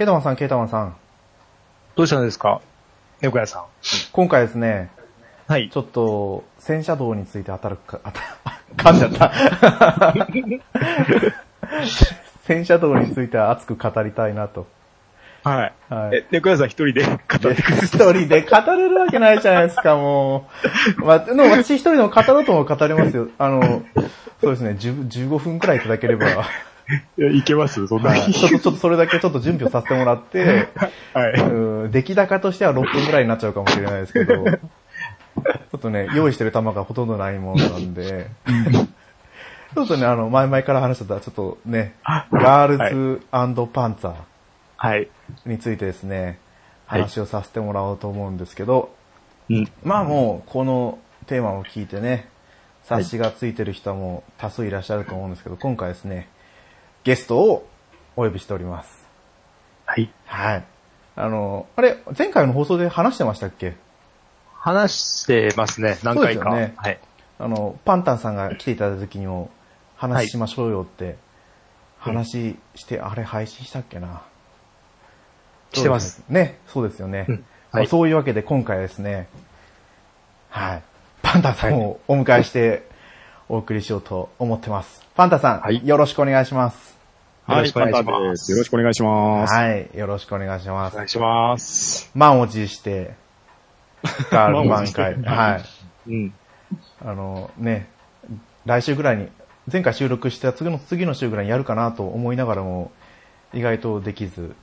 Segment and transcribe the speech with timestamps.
[0.00, 0.96] ケータマンさん、ケータマンさん。
[1.94, 2.62] どうしたんですか？
[3.20, 3.64] 猫屋さん。
[4.12, 4.90] 今回ですね、
[5.46, 5.68] はい。
[5.68, 8.10] ちょっと、戦車道について当たるか、当
[8.82, 9.30] た、噛んじゃった。
[12.44, 14.66] 戦車道について熱く語りたいなと。
[15.44, 15.72] はい。
[15.92, 16.16] はい。
[16.16, 17.54] え、猫屋さん一人で語ってくる。
[17.82, 20.48] 一人で語れるわけないじゃないですか、も
[20.96, 21.04] う。
[21.04, 23.28] まあ、でも私一人でも語ろうとも語れますよ。
[23.36, 23.82] あの、
[24.40, 26.24] そうですね、10 15分くらいいただければ。
[27.18, 27.86] いやいけます？
[27.86, 28.20] そんなに。
[28.20, 30.68] はいちょっと、ちょっとそれだけちょっと準備をさせてもらって、
[31.14, 31.32] はい。
[31.40, 38.28] うん出来高としては6分くらいになっちゃうかもしれないですけど、 ちょっとね、用意してる球がほとんどないものなんで、
[39.74, 41.94] ちょっとね、あの、前々から話してた、ちょっとね、
[42.32, 43.46] ガールズパ
[43.88, 44.14] ンツァ
[44.76, 45.08] はい。
[45.46, 46.38] ーについてですね、はい
[46.90, 48.92] 話をさせてもらおうと思うんですけど、
[49.48, 49.68] うん。
[49.84, 52.28] まあもう、このテーマを聞いてね、
[52.82, 56.28] 察しがついてる人も多数いらっしゃると思うんですけど、今回ですね、
[57.04, 57.68] ゲストを
[58.16, 59.06] お呼びしております。
[59.86, 60.10] はい。
[60.26, 60.64] はい。
[61.16, 63.74] あの、あれ、前回の放送で話してましたっけ？
[64.54, 66.50] 話してますね、何回か。
[66.50, 67.00] そうですよねはい。
[67.38, 69.50] あの、パンタンさんが来ていただいた時にも、
[69.96, 71.16] 話しましょうよって、
[71.98, 74.22] 話して、あれ配信したっけな？
[75.72, 76.22] してます。
[76.28, 77.26] ね、そうですよね。
[77.28, 79.28] うんはいまあそういうわけで今回はですね、
[80.48, 80.82] はい。
[81.22, 82.82] パンタンさんをお迎えして
[83.50, 85.04] お送りしようと思ってます。
[85.16, 86.96] パンタンさん、はいよろしくお願いします。
[87.48, 88.20] よろしくお願いしま。
[88.20, 88.52] ですす。
[88.52, 89.52] よろしくお願いします。
[89.52, 89.90] はい。
[89.92, 91.06] よろしくお願いしますお願。
[91.06, 92.12] いします。
[92.14, 93.16] 満を持して、
[94.30, 95.20] ガール 満開。
[95.24, 95.58] は
[96.06, 96.10] い。
[96.12, 96.32] うん。
[97.04, 97.88] あのね、
[98.66, 99.28] 来週ぐらいに、
[99.70, 102.92] 前回収録した次の次の週ぐらいにやるかなと思いながらも、
[103.52, 104.54] 意外とできず、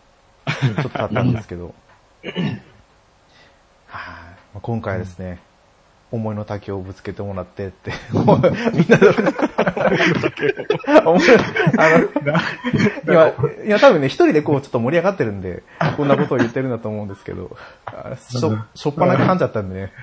[0.45, 1.75] ちょっと経ったんですけど。
[3.87, 5.39] はい、今回ですね、
[6.11, 9.09] 思いの丈をぶつけてもらってって、みんなで、
[11.05, 11.23] 思い
[11.77, 12.07] あの、
[13.05, 13.33] 今、
[13.65, 15.63] いや多分ね、一人でこうちょっと盛り上がってるんで、
[15.97, 19.93] こんなことを言ってるんだと思うんですけど、あしょ、しょっぱな噛んじゃったんでね。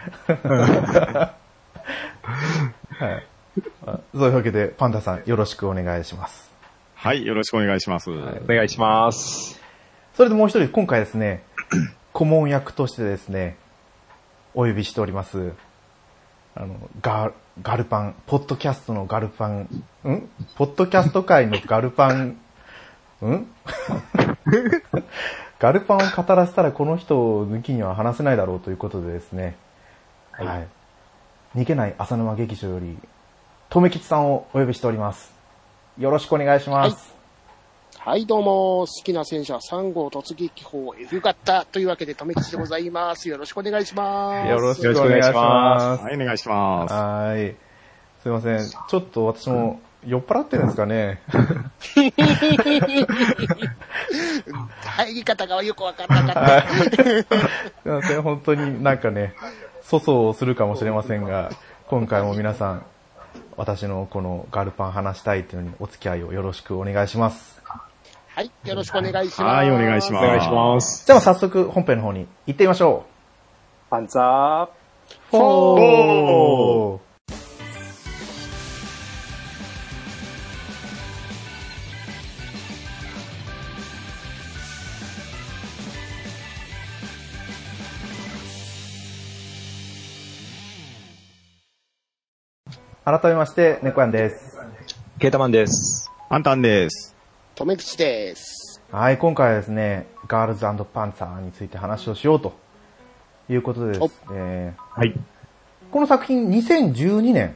[2.99, 3.27] はい。
[3.87, 6.53] あそういうわけで、パンダさんよろしくお願いします。
[6.95, 8.11] はい、よろしくお願いします。
[8.11, 8.15] お
[8.47, 9.61] 願いします。
[10.15, 11.45] それでもう一人、今回ですね、
[12.13, 13.57] 顧問役としてですね、
[14.55, 15.53] お呼びしております。
[16.57, 17.33] あの、ガ
[17.63, 19.69] ガルパン、ポッドキャストのガルパン、ん？
[20.57, 22.37] ポッドキャスト界のガルパン、
[23.23, 23.47] ん？
[25.59, 29.57] ガルパンを語らせたらこの人を抜きには話せないだろうということでですね、
[30.31, 30.69] はいはい。
[31.57, 32.99] 逃げない浅沼劇場より、
[33.69, 35.33] とめきちさんをお呼びしております。
[35.99, 36.95] よろしくお願いします。
[36.95, 37.14] はい、
[38.27, 43.31] どうも、好きな戦車3号突撃砲 F 型というわけで、とめきちでございます。
[43.31, 44.51] よろしくお願いします。
[44.51, 46.05] よろしくお願いします。
[46.05, 46.93] はい、お願いします。
[46.93, 47.57] はい。
[48.23, 48.59] すいません。
[48.61, 51.23] ちょっと私も酔っ払ってるんですかね？
[54.83, 56.69] 入り方がよくわからなかった。
[56.93, 57.25] す
[57.87, 58.23] いません。
[58.23, 59.35] 本当になんかね、
[59.83, 61.51] 粗相をするかもしれませんが、
[61.87, 62.85] 今回も皆さん、
[63.57, 67.55] 私のこのガルパン話したいっていうのにお付き合いをよろしくお願いします。
[68.35, 69.43] はい、よろしくお願いします。
[69.43, 71.07] はいお願いしますお願いします。
[71.07, 73.07] じゃあ早速本編の方に行ってみましょ
[73.91, 74.67] パンツァー。
[74.67, 74.71] う。
[75.31, 77.05] フォー
[93.05, 94.59] 改めまして、猫やんです。
[95.21, 96.11] ケータマンです。
[96.31, 97.14] パンタンです。
[97.55, 98.83] とめきちです。
[98.91, 102.53] はい、今回はですね、ガールズパンツァーについて話をしようと
[103.49, 105.15] いうことでですね、はい。
[105.93, 107.55] この作品2012年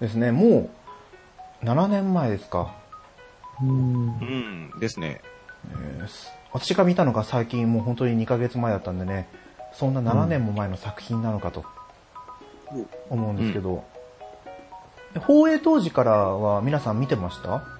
[0.00, 0.68] ですね、も
[1.62, 2.74] う7年前ですか。
[3.62, 5.20] うん、ですね。
[5.72, 6.06] え
[6.52, 9.28] 私が見たのが最近もう本当に2ヶ月前だったんでね、
[9.72, 11.64] そんな7年も前の作品なのかと
[13.10, 13.84] 思うんですけど、
[15.20, 17.79] 放映当時からは皆さん見てました？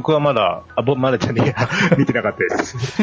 [0.00, 1.54] 僕はまだ、あ、ぼ、まだじゃねえや。
[1.98, 2.78] 見てなかったです。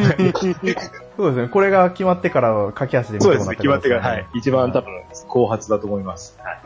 [1.15, 4.25] そうですね、これが決まってからは駆け足で見てもらそうですね、決まってから、はい。
[4.33, 4.91] 一番多分、
[5.27, 6.39] 後発だと思います。
[6.43, 6.59] はい。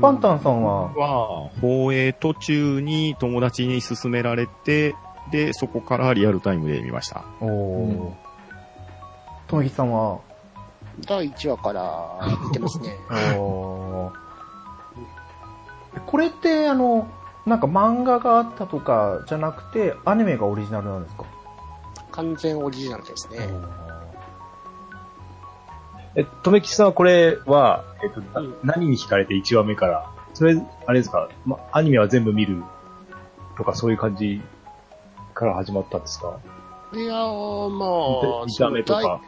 [0.00, 4.96] パンタンさんは、は、放映途中に友達に勧められて、
[5.30, 7.22] で、そこからリアルタイムで見ました。
[7.40, 8.10] おー、
[9.46, 10.18] とめきさんは、
[11.06, 12.96] 第1話から見てますね。
[13.38, 14.26] おー
[16.06, 17.08] これって、あの、
[17.46, 21.24] なんか漫画があったとかじゃなくて、アニメがオリジナルなんですか？
[22.12, 23.48] 完全オリジナルですね。
[26.16, 28.56] え、とめきちさんはこれは、えっと、なうん。
[28.64, 32.62] 何に惹かれて1話目から、それ、あれですか、ま、アニメは全部見る
[33.56, 34.40] とかそういう感じ
[35.34, 36.38] から始まったんですか？
[36.94, 39.20] いやー、まあ、見た目とか。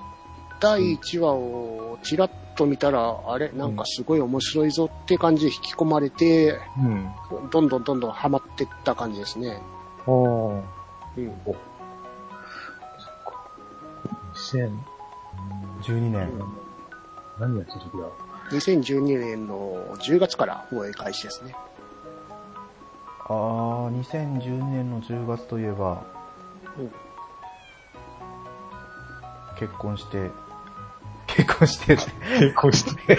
[0.61, 3.53] 第第1話をちらっと見たら、あれ？
[3.53, 7.09] なんかすごい面白いぞって感じで引き込まれて、うん。
[7.51, 9.63] どんどんどんどんハマってった感じですね。
[10.07, 10.63] おー。
[11.17, 11.33] うん。
[14.35, 14.71] 2000、
[15.83, 16.29] 12年。
[17.39, 18.09] 何やってる時だ
[18.51, 21.55] ？2012年の10月から放映開始ですね。
[23.29, 26.03] あー、2012年の10月といえば、
[26.77, 26.91] うん
[29.59, 30.31] 結婚して、
[31.39, 32.11] 結婚して結
[32.55, 33.17] 婚して。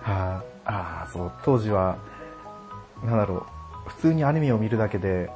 [0.00, 1.98] はい、あー、そう、当時は、
[3.04, 3.46] なんだろ
[3.86, 5.30] う、普通にアニメを見るだけで、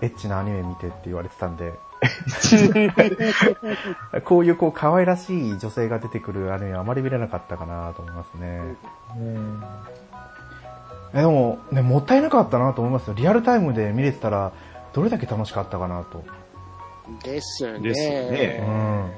[0.00, 1.74] エッチなアニメ見てって言われてたんで、
[4.24, 8.74] こういうこう可愛らしい女性が出てくるアニメはあまり見れなかったかなと思いますね。
[9.16, 9.62] うん。
[11.14, 13.14] えでも、ね、もったいなかったなと思いますよ。
[13.14, 14.52] リアルタイムで見れてたら、
[14.92, 16.24] どれだけ楽しかったかなと。
[17.22, 17.80] ですね。
[17.80, 19.12] ですねうん。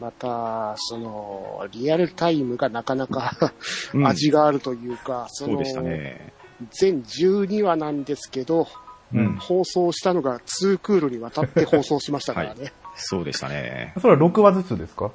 [0.00, 3.52] また、その、リアルタイムがなかなか
[3.94, 6.32] うん 味があるというか、そのそうでしたね。
[6.70, 8.66] 全12話なんですけど、
[9.14, 9.36] うん。
[9.36, 12.72] 放送したのが2クールにわたって放送しましたからね。
[12.96, 13.92] そうでしたね。
[14.00, 15.10] それは6話ずつですか？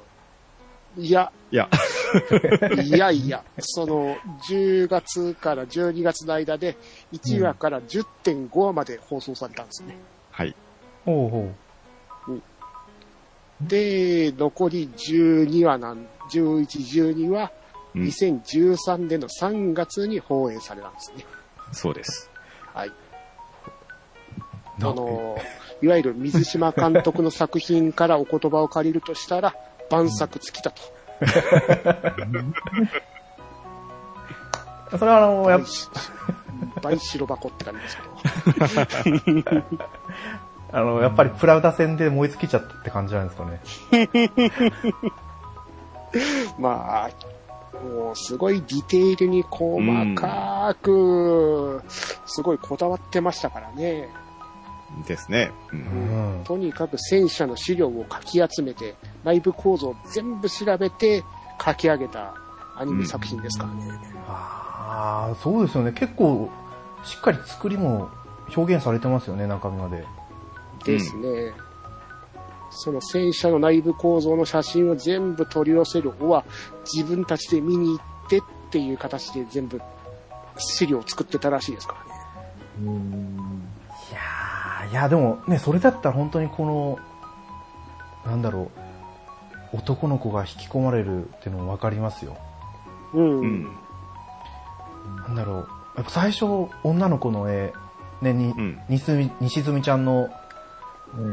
[0.96, 1.68] い、や、いや、
[2.82, 4.16] いやいや、その、
[4.50, 6.76] 10月から12月の間で、
[7.12, 9.96] 1話から10.5話まで放送されたんですね。
[10.30, 10.54] はい。
[11.04, 11.54] ほうほ
[13.60, 16.66] で、残り12話なん、11、
[17.14, 17.58] 12は、うん
[17.94, 21.24] 2013年の3月に放映されたんですね。
[21.72, 22.30] そうです。
[22.74, 22.88] はい。
[22.88, 22.92] う。
[24.82, 25.38] あの、
[25.82, 29.54] いわゆる水島監督の作品からお言葉を借りるとしたら、
[29.90, 30.82] 万作尽きたと。
[34.98, 35.88] それはあの、やっ倍し
[36.82, 38.02] 倍白箱って感じですけ
[39.02, 39.68] ど。
[40.70, 43.60] あの、やっぱりプラウダ戦で燃え尽きちゃったって感じなんですかね。
[46.58, 47.10] まあ、
[47.84, 49.80] もうすごいディテールに細
[50.14, 51.82] かく、
[52.26, 54.08] すごいこだわってましたからね。
[55.06, 55.50] ですね。
[55.72, 55.76] う。
[55.76, 56.44] うんん。
[56.44, 58.94] とにかく戦車の資料をかき集めて、
[59.24, 61.24] 内部構造を全部調べて
[61.64, 62.34] 書き上げた
[62.76, 63.92] アニメ作品ですからね。
[64.28, 65.92] ああ、そうですよね。
[65.92, 66.48] 結構、
[67.04, 68.08] しっかり作りも
[68.56, 70.04] 表現されてますよね、中身まで。
[70.92, 71.52] ですね。
[72.70, 76.44] その戦車の内部構造の写真を全部取り寄せるおは
[76.84, 79.80] 自分たちで見に行ってっていう形で全部
[80.58, 82.18] 資料を作ってたらしいですからね。
[84.10, 86.98] いやー、いやでもね、それだったら本当にこ
[88.24, 88.70] の、なんだろ
[89.72, 92.36] う、男の子が引き込まれるっていうのもわかりますよ。
[93.14, 93.40] うん。
[93.40, 93.64] うん。
[95.26, 97.72] なんだろう、やっぱ最初、女の子の絵、
[98.20, 98.80] ね、に、うん。
[98.88, 100.30] にすみ西住ちゃんのうん。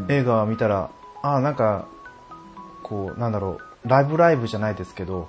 [0.09, 0.89] 映画を見たら、
[1.21, 1.85] ああ、なんか、
[2.83, 5.27] こう、なんだろう、ライブライブじゃないですけど、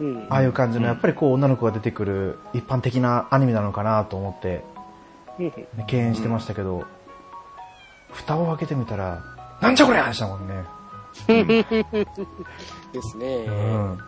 [0.00, 0.26] うん。
[0.30, 4.64] ああいう感じの、やっぱりこう、女の子が出てくる一般的なアニメなのかなと思って、
[5.86, 6.84] 敬遠してましたけど、
[8.10, 9.22] 蓋を開けてみたら、
[9.60, 10.64] なんじゃこりゃでしたもんね。
[11.26, 13.44] ですね。
[13.46, 13.98] うん。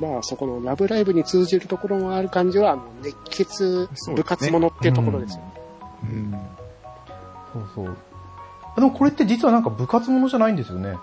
[0.00, 5.52] まあ、そこのラブライブに通じるところもある感じは、あの熱血部活ものってところですよね。
[6.04, 6.32] うん。
[7.52, 7.96] そうそう。
[8.80, 10.96] でもこれって実はなんか部活ものじゃないんですよね。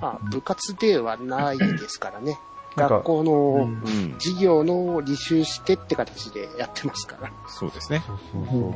[0.00, 2.38] まあ、部活ではないですからね。
[2.76, 4.14] 学校のうん。
[4.18, 7.30] 授業の履修してって形でやってますから。
[7.48, 8.02] そうですね。
[8.06, 8.74] そうそうそう。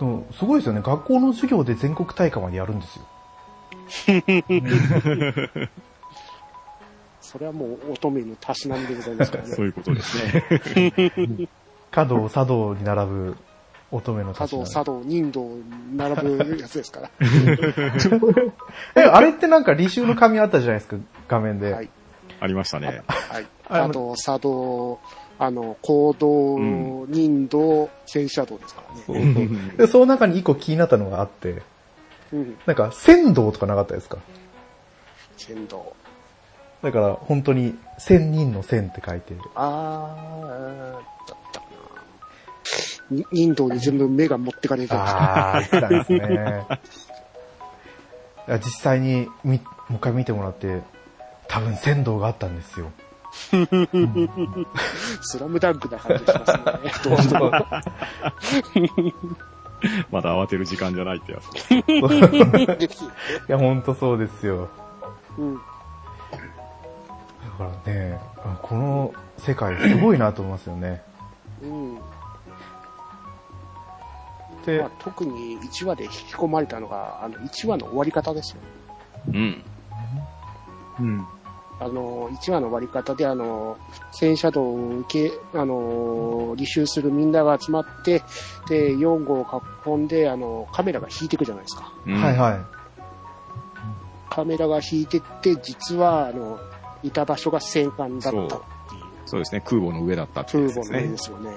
[0.00, 0.80] でも、すごいですよね。
[0.82, 3.04] 学校の授業で全国大会までやるんですよ。
[7.20, 9.62] それはもう乙女のたしなんでございますからね そ。
[9.62, 11.48] ういうことですね。
[11.90, 13.36] 華道、茶道に並ぶ
[13.92, 15.62] 乙女の茶道、たちな茶道、忍道に
[15.96, 17.10] 並ぶやつですから。
[18.96, 20.96] え、あれってなんか履修の紙あったじゃないですか、
[21.28, 21.72] 画面で。
[21.72, 21.88] はい。
[22.40, 23.02] ありましたね。
[23.06, 23.46] はい。
[23.68, 24.98] あ茶道、茶道、
[25.38, 29.02] あの、行動、うん忍道、戦車道ですからね。
[29.06, 31.62] そうそうで、その中に一個気になったのがあって、
[32.32, 32.56] うん。
[32.66, 34.18] なんか、仙道とかなかったですか？
[35.36, 35.94] 剣道。
[36.82, 40.96] だから、本当に、千人の千って書いて、あー、
[43.10, 43.16] な。
[43.16, 45.56] に忍道に全部目が持ってかれてた。
[45.56, 46.66] あー、言ったんですね。
[48.48, 50.82] いや実際にみ、もう一回見てもらって、
[51.48, 52.90] 多分仙道があったんですよ。
[55.22, 56.58] スラムダンクな感じしますね。
[57.04, 57.50] どうしても。
[60.10, 61.74] まだ慌てる時間じゃないってやつ。
[61.74, 61.84] い
[63.48, 64.68] や、ほんとそうですよ。
[65.38, 65.54] うん。
[65.56, 65.60] だ
[67.58, 71.02] からね、あこの世界すごいなと思いますよね。
[71.62, 71.98] うん。
[74.64, 78.60] で、まあ、特に1話で引き込まれたのが、あの、1話の終わり方ですよ。
[79.28, 79.64] うん。
[81.00, 81.26] うん。
[81.80, 83.76] あの、1話の終わり方で、あの、
[84.12, 88.22] 戦車道を受け、あの、履修するみんなが集まって、
[88.68, 91.92] で、4号を囲んで、あの、カメラが引いていくじゃないですか。
[92.06, 92.58] うんはいはい。
[94.30, 96.58] カメラが引いてって、実は、あの、
[97.02, 98.58] いた場所が戦艦だったっていう、
[99.26, 99.60] そうですね。
[99.64, 101.18] 空母の上だったってね母の上で。
[101.18, 101.56] すよね。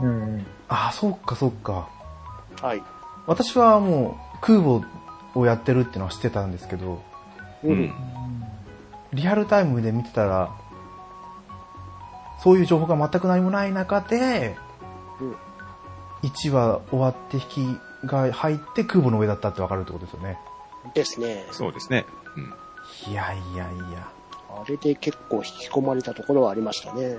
[0.00, 0.46] うん。
[0.68, 1.88] ああ、そっかそっか。
[2.60, 2.82] はい。
[3.26, 4.82] 私はもう空母
[5.34, 7.02] をやってるっていうのは知ってたんですけど、
[7.62, 7.68] う。
[7.68, 7.94] うんん。
[9.12, 10.50] リアルタイムで見てたら、
[12.42, 14.56] そういう情報が全く何もない中で、
[15.20, 15.36] うん
[16.24, 17.42] 1話終わって引
[17.76, 20.38] きが入って空母の上だったってわかるってことですよね。
[20.94, 21.46] ですね。
[21.52, 22.06] そうですね。
[22.36, 23.12] うん。
[23.12, 24.08] いやいやいや。
[24.48, 27.12] あれで結構引き込まれたところはありましたね。
[27.12, 27.16] い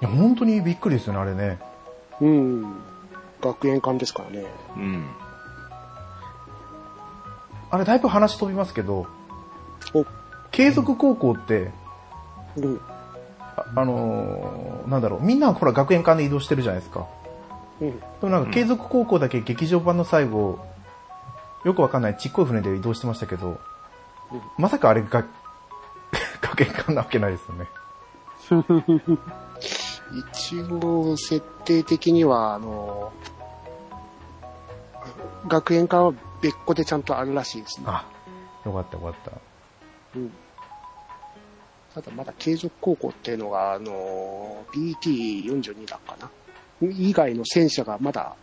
[0.00, 1.58] や、本当にびっくりですよね、あれね。
[2.20, 2.74] うん。
[3.40, 4.46] 学園館ですからね。
[4.76, 5.06] うん。
[7.70, 9.06] あれだいぶ話飛びますけど
[9.92, 10.06] お、
[10.50, 11.70] 継続高校って、
[12.56, 12.80] うん。
[13.56, 17.06] ああのーなんだろう、みんなほら学園館で移動してるじゃないですか。
[17.80, 17.98] うん。
[17.98, 20.58] でもなんか継続高校だけ劇場版の最後、
[21.64, 23.58] よくわかんないちっこい船で移動してましたけど、うん
[24.58, 25.24] まさかあれが、
[26.40, 27.68] 学園館なわけないですよね。
[30.12, 33.12] 一応、設定的には、あの、
[35.46, 37.86] 学園館は別個でちゃんとあるらしいですね。
[37.88, 38.06] あ、
[38.64, 39.32] よかったよかった。
[40.16, 40.32] うん。
[41.94, 46.30] ただまだ継続高校っていうのが、あの、BT42 だかな。
[46.80, 48.36] 以外の戦車がまだ、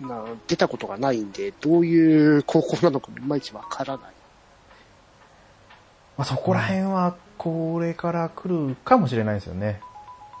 [0.00, 4.12] な出たことがないんで、どういう高校なのかもいまいちわからない。
[6.16, 9.80] まあ、そこら辺はこれから来るかもしれないですよね。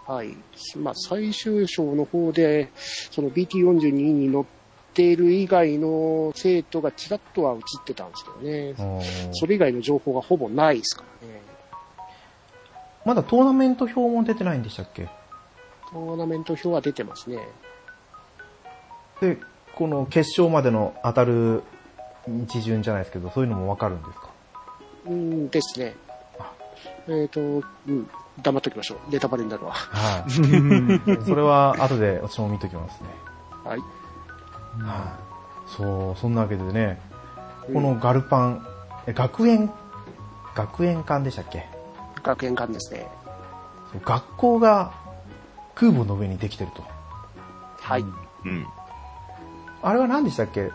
[0.06, 0.36] はい。
[0.76, 2.70] まあ、最終章の方で、
[3.10, 4.44] その BT42 に乗っ
[4.94, 8.74] ている以外の生徒がちらっとは映ってたんですけどね。
[8.78, 11.40] うんそれ以外の情報がほぼないですからね。
[13.04, 15.08] まだトーナメント表も出てないんでしたっけ？
[15.90, 17.38] トーナメント表は出てますね。
[19.20, 19.38] で、
[19.74, 21.62] この決勝までの当たる
[22.44, 24.30] 一巡じゃないですけど、そういうのもわかるんですか？
[25.06, 25.94] うんですね。
[27.08, 28.08] えっ、と、うん、
[28.42, 29.10] 黙っときましょう。
[29.10, 29.72] ネタバレになるわ。
[29.72, 30.30] はい。
[31.24, 33.08] それは後で私も見ときますね。
[33.64, 33.78] はい。
[33.78, 33.88] はい。
[35.66, 37.00] そう、そんなわけでね、
[37.72, 38.66] このガルパン、
[39.06, 39.70] え学園、
[40.54, 41.66] 学園館でしたっけ？
[42.22, 43.06] 学園館ですね。
[43.92, 44.92] そう学校が
[45.74, 46.84] 空母の上にできてると。
[47.80, 48.02] はい。
[48.02, 48.66] うん。
[49.82, 50.70] あれは何でしたっけ？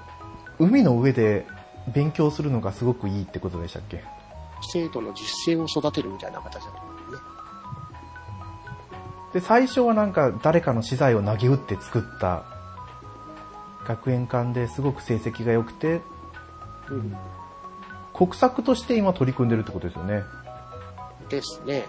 [0.60, 1.46] 海の上で
[1.94, 4.04] 勉強するのがすごくいいってことでしたっけ？
[4.62, 7.20] 生徒の実践を育てるみたいな形だと思うね。
[9.34, 12.44] で、最初はなんか誰かの資材を投げ打って作った
[13.86, 16.02] 学園館ですごく成績が良くて、
[16.90, 17.16] うん。
[18.14, 20.24] 国策として今取り組んでるってことですよね。
[21.30, 21.86] ですね。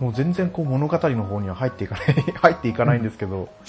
[0.00, 3.48] もう全然こう物語の方には入っていかない、 入っていかないんですけど。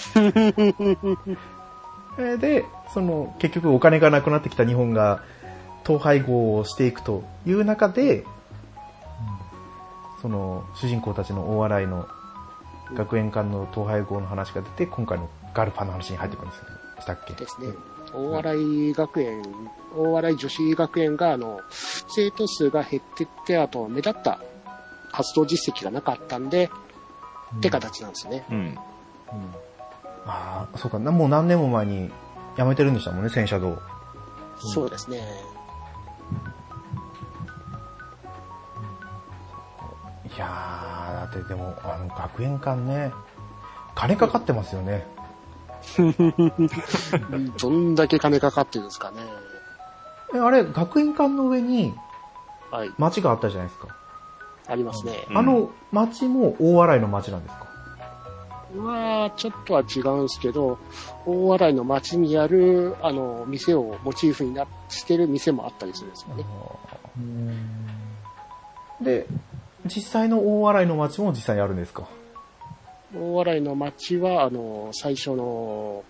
[2.18, 5.22] えーで、その結局お金がなくなってきた日本が
[5.86, 8.24] 統廃合をしていくという中で、
[10.20, 12.08] その主人公たちの大洗いの
[12.94, 16.64] 学園間の統廃合の話が出て、今回のガルパンの話に入ってくるんですよ。
[16.98, 17.34] したっけ？
[17.34, 17.68] ですね。
[18.12, 19.42] 大洗学園、
[19.96, 24.40] 大洗女子学園が、あの、生徒数が減ってって、あと、目立った
[25.12, 26.68] 活動実績がなかったんで、
[27.58, 28.44] って形なんですね。
[28.50, 28.78] うん。
[30.26, 32.10] ああ、そうか、なもう何年も前に
[32.56, 33.78] 辞めてるんでしたもんね、戦車道。
[34.58, 35.22] そうですね。
[40.34, 43.12] いやー、だってでも、あの、学園館ね、
[43.94, 45.06] 金かかってますよね。
[47.60, 49.18] どんだけ金かかってるんですかね。
[50.34, 51.94] え、あれ、学園館の上に
[52.70, 52.90] はい。
[52.98, 53.88] 町があったじゃないですか。
[54.68, 55.26] ありますね。
[55.30, 57.65] うんあの町も大洗の町なんですか？
[58.74, 60.78] まあ、ちょっとは違うんですけど、
[61.24, 66.44] 大洗の街にある、あの、店をモチーフになしてる店もあったりするんですよね。
[69.00, 69.26] で、
[69.86, 72.08] 実際の大洗の町も実際にあるんですか？
[73.16, 76.02] 大洗の街は、あの、最初の、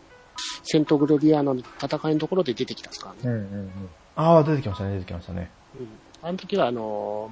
[0.62, 3.36] セントグロリアの戦いのところで出てきたんですからね。
[3.36, 3.90] うんうんうん。
[4.16, 5.50] ああ、出てきましたね、出てきましたね。
[5.78, 5.88] うん。
[6.22, 7.30] あの時は、あの、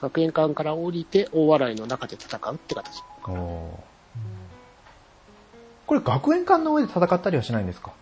[0.00, 3.02] 学園館から降りて大洗の中で戦うって形。
[3.26, 3.91] おー
[5.86, 7.92] これ学園館の上で戦ったりはしないんですか？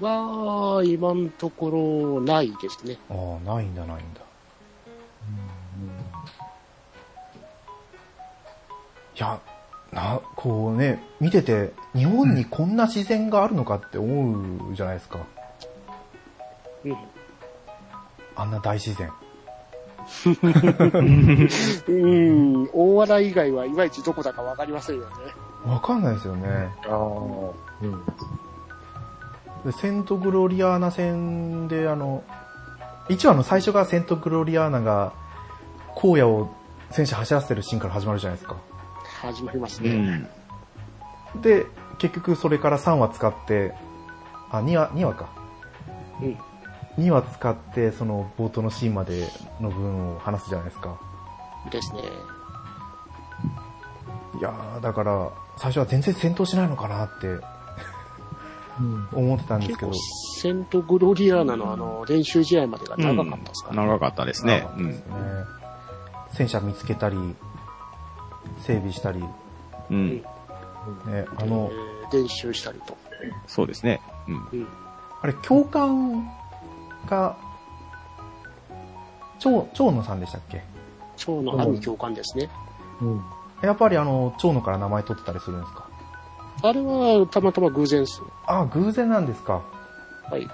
[0.00, 2.98] は、今のところないですね。
[3.10, 4.20] ああ、ないんだ、ないんだ。
[9.16, 9.40] や、
[9.92, 15.20] な、こうね、見てて、日本にこんな自然があるのかって思うじゃないですか。
[16.84, 16.96] うん。
[18.34, 19.12] あんな大自然。
[21.88, 25.08] うん、大笑い以外はいまいちどこだかわかりませんよね。
[25.66, 26.68] わかんないですよね。
[26.86, 26.94] ああ。
[27.82, 28.04] うん。
[29.64, 32.22] でセントグロリアーナ戦で、あの、
[33.08, 35.12] 一話の最初がセントグロリアーナが、
[35.96, 36.54] 荒野を
[36.90, 38.56] 戦車走らせてるシーンから始まるじゃないですか。
[39.20, 39.92] 始まりますうね。
[39.94, 40.28] ん。
[41.40, 41.66] で、
[41.98, 43.74] 結局それから3話使って、
[44.50, 45.28] あ、2話、2話か。
[46.20, 46.38] うん。
[46.98, 49.28] 2話使って、その冒頭のシーンまで
[49.60, 50.96] の分を話すじゃないですか。
[51.70, 52.02] ですね。
[54.38, 57.38] いやー、だから、最初は全然戦闘しないのかなって
[59.12, 63.88] 思ってたんですけどセントグロリアーナのあの、練習試合までが長かったですからね。
[63.88, 64.66] 長かったですね。
[64.76, 65.06] うん長かったです。
[65.06, 65.14] ね。
[66.32, 67.16] 戦車見つけたり、
[68.62, 69.28] 整備したり、ね、
[69.90, 70.24] うん。
[71.36, 72.96] あの、えー練習したりと。
[73.46, 74.00] そうですね。
[74.28, 74.34] うん。
[74.52, 74.66] うん。
[75.22, 76.28] あれ、教官
[77.06, 77.36] が、
[79.38, 80.62] 長、長野さんでしたっけ？
[81.16, 82.50] 蝶のある教官ですね。
[83.00, 83.22] うん。
[83.64, 85.88] やっぱりあの、長野から名前取ってたりするんですか？
[86.62, 88.22] あれはたまたま偶然です。
[88.46, 89.62] あ、偶然なんですか。
[90.30, 90.48] はい。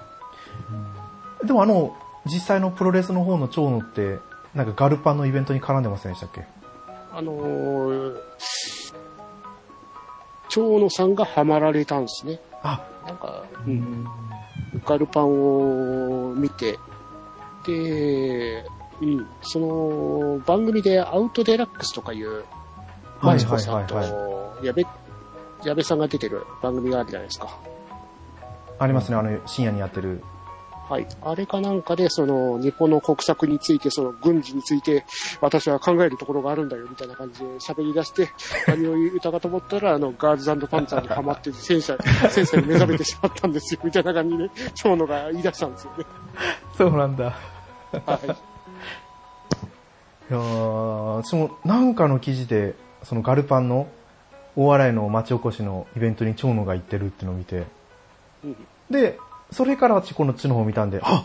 [1.44, 4.18] でもあの、実際のプロレスの方の長野って、
[4.54, 6.44] なんかガルパンのイベントに絡んでませんでしたっけ？
[7.12, 8.16] あのー、
[10.48, 12.40] 蝶野さんがハマられたんですね。
[12.62, 14.06] あ、なんか、うん。
[14.84, 16.78] ガルパンを見て、
[17.66, 18.64] で、
[19.00, 22.44] うん、その番組でアウトデラックスとかいう、はい
[23.22, 24.26] マツコさんとはいは
[24.62, 24.82] い矢部、
[25.64, 27.48] 矢部さんが出てる番組があるじゃないですか。
[28.78, 30.22] ありますね、あの、深夜にやってる。
[30.88, 31.06] はい。
[31.22, 35.04] あれかなんかで、その、日本の国策について、その、軍事について、
[35.40, 38.28] 私は考えるところがあるんだよ、みたいな感じで喋り出して、
[38.66, 41.96] 何を言うたかと思ったら、あの、ガールズパンツァーにハマって、戦車、
[42.28, 46.04] 戦車に目覚めてしまったんですよ、みたいな感じで、長野が言い出したんですよね。
[46.76, 47.24] そうなんだ。
[47.24, 48.26] はい。
[50.30, 53.88] いやー私もなんかの記事で、そのガルパンの
[54.56, 57.64] 大洗の町おこしのイベントに長野が行ってるっていうのを見て、
[58.44, 58.56] うん
[58.90, 59.18] で、
[59.52, 61.24] それから私この地の方を見たんで、あ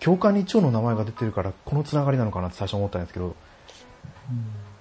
[0.00, 3.34] 教官に長の名前が出てるからこのつながりなのかなって最初思ったんですけど、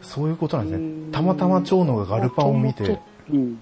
[0.02, 1.12] そういうことなんですうんね。
[1.12, 3.60] たまたま長野がガルパンを見て、もともとうん。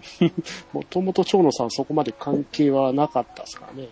[0.73, 3.89] もともと長野さんそこまで関係はなかったですからね。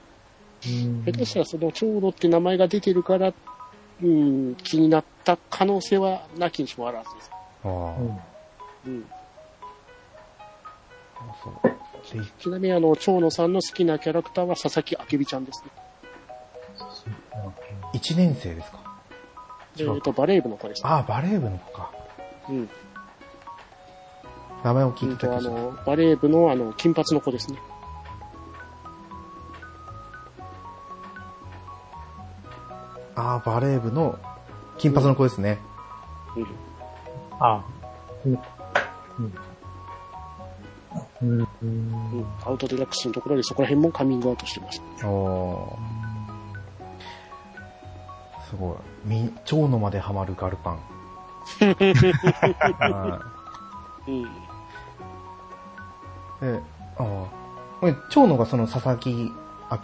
[1.06, 3.34] 下手したらその長野って名前が出てるから、
[4.02, 7.32] うん、気になった可能性はなきにしもあらずです。
[7.64, 8.00] あー
[8.86, 9.06] うん。
[11.44, 15.72] そうでちなみにあの、長野さんの好きなキャラクターは佐々木明美ちゃんですね。
[17.94, 18.78] 1年生ですか？
[19.80, 20.90] えっ、と、バレー部の子ですね。
[20.90, 21.92] ああ、バレー部の子か。
[22.50, 22.70] うん。
[24.64, 27.60] 名前を聞いてたあの、バレー部のあの、金髪の子ですね。
[33.16, 34.18] ああ、バレー部の
[34.78, 35.60] 金髪の子ですね。
[36.36, 36.44] うん。
[36.44, 36.67] あうん。
[37.42, 38.40] うん。
[41.22, 41.48] うん。
[41.62, 42.26] うん。
[42.46, 44.82] アウトデラックスのところでそこら辺もカミングアウトしてます。
[45.06, 45.76] おー
[48.50, 48.76] すごい。
[49.06, 50.76] み、蝶野までハマるガルパン。
[50.76, 50.80] は
[54.08, 54.22] うん。
[54.22, 54.28] い
[56.42, 56.60] で、
[56.98, 57.06] ああ。
[57.80, 59.32] これ、蝶野がその佐々木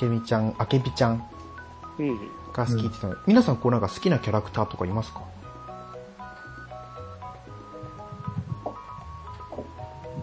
[0.01, 1.23] 明美ちゃん、明美ちゃん
[1.99, 2.17] うん。
[2.53, 5.21] が好きって言ったの、皆さんこうなんか好きなキャラクターとかいますか？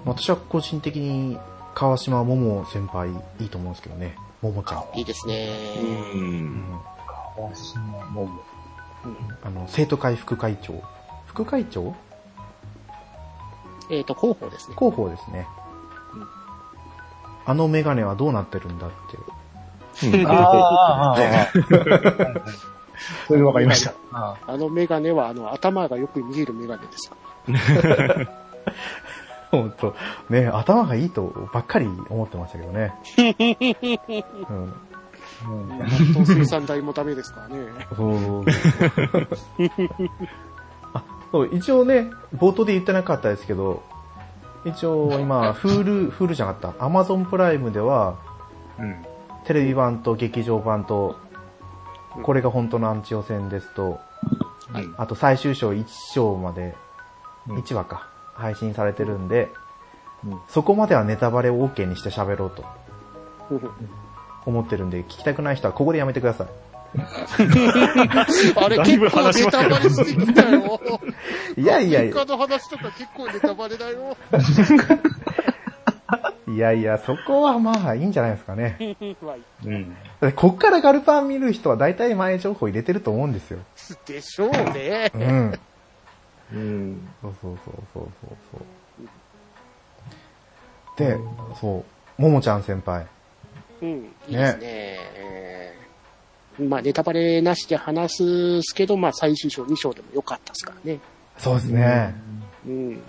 [0.05, 1.39] 私は個人的に
[1.75, 4.17] 川島桃先輩いいと思うんですけどね。
[4.43, 4.99] 桃ちゃん。
[4.99, 5.51] いいですね。
[6.15, 6.17] う。
[6.17, 6.81] うんん
[7.37, 8.41] 川島桃。
[9.43, 10.83] あの、生徒会副会長。
[11.27, 11.95] 副会長？
[13.91, 14.77] えっ、と、広報ですね。
[14.77, 15.47] 広報ですね。
[17.47, 18.97] あのメガネはどうなってるんだって。
[20.27, 21.49] ああ、ああ、
[23.27, 23.93] それでわかりました。
[24.13, 27.11] ああのメガネは、あの、頭がよく見えるメガネです。
[29.51, 29.95] 本当
[30.29, 32.93] ね、頭がいいとばっかり思ってましたけどね。
[34.49, 35.79] うん、
[36.15, 37.57] 本当生産代もダメですからね。
[37.97, 39.71] そうそうそう
[40.93, 43.83] あそう一応ね、冒頭で言ってなかったですけど、
[44.65, 48.17] 一応今、 Hulu、Hulu じゃなかった、アマゾンプライムでは、
[48.79, 49.05] うん。
[49.45, 51.17] テレビ版と劇場版と、
[52.23, 54.01] これが本当のアンツィオ戦ですと、
[54.73, 54.85] はい。
[54.99, 56.75] あと最終章1章まで、
[57.49, 57.57] うん。
[57.57, 58.10] 1話か、
[58.41, 59.51] 配信されてるんで、
[60.25, 62.65] うんそこまではネタバレを OK にして喋ろうと
[63.51, 63.61] うん
[64.47, 66.47] 思ってるんで、聞きたくない人はここでやめてください。
[68.57, 70.81] あれ結構ネタバレしてきたよ。
[71.57, 74.17] いやいやいや他の話とか結構ネタバレだよ。
[76.49, 78.97] いやいや、そこはまあいいんじゃないですかね。
[79.23, 79.97] まあうん。
[80.35, 83.59] こっからガルパン見る人は大体前情報入れてると思うんですよ。
[84.07, 85.19] でしょうねう。
[85.19, 85.59] ん。
[86.53, 87.09] うん。
[87.23, 88.09] そうそうそうそう
[88.53, 88.61] そう。
[90.99, 91.17] で、
[91.61, 91.85] そ
[92.19, 93.07] う、ももちゃん先輩。
[93.83, 93.93] うん、い
[94.29, 94.61] いですね。
[94.63, 95.81] えー
[96.59, 101.01] まあ、ネタバレなしで話すけど、まあ、最終章2章でも良かったですからね。
[101.39, 102.15] そうですね。
[102.67, 102.95] うん。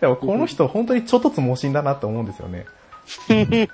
[0.00, 2.66] でもこの人本当にちょっとつ盲信だなって思うんですよね。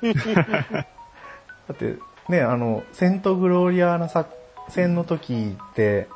[1.68, 1.96] だって、
[2.29, 4.31] ね、あの、セントグローリアーナ作
[4.68, 6.09] 戦の時って、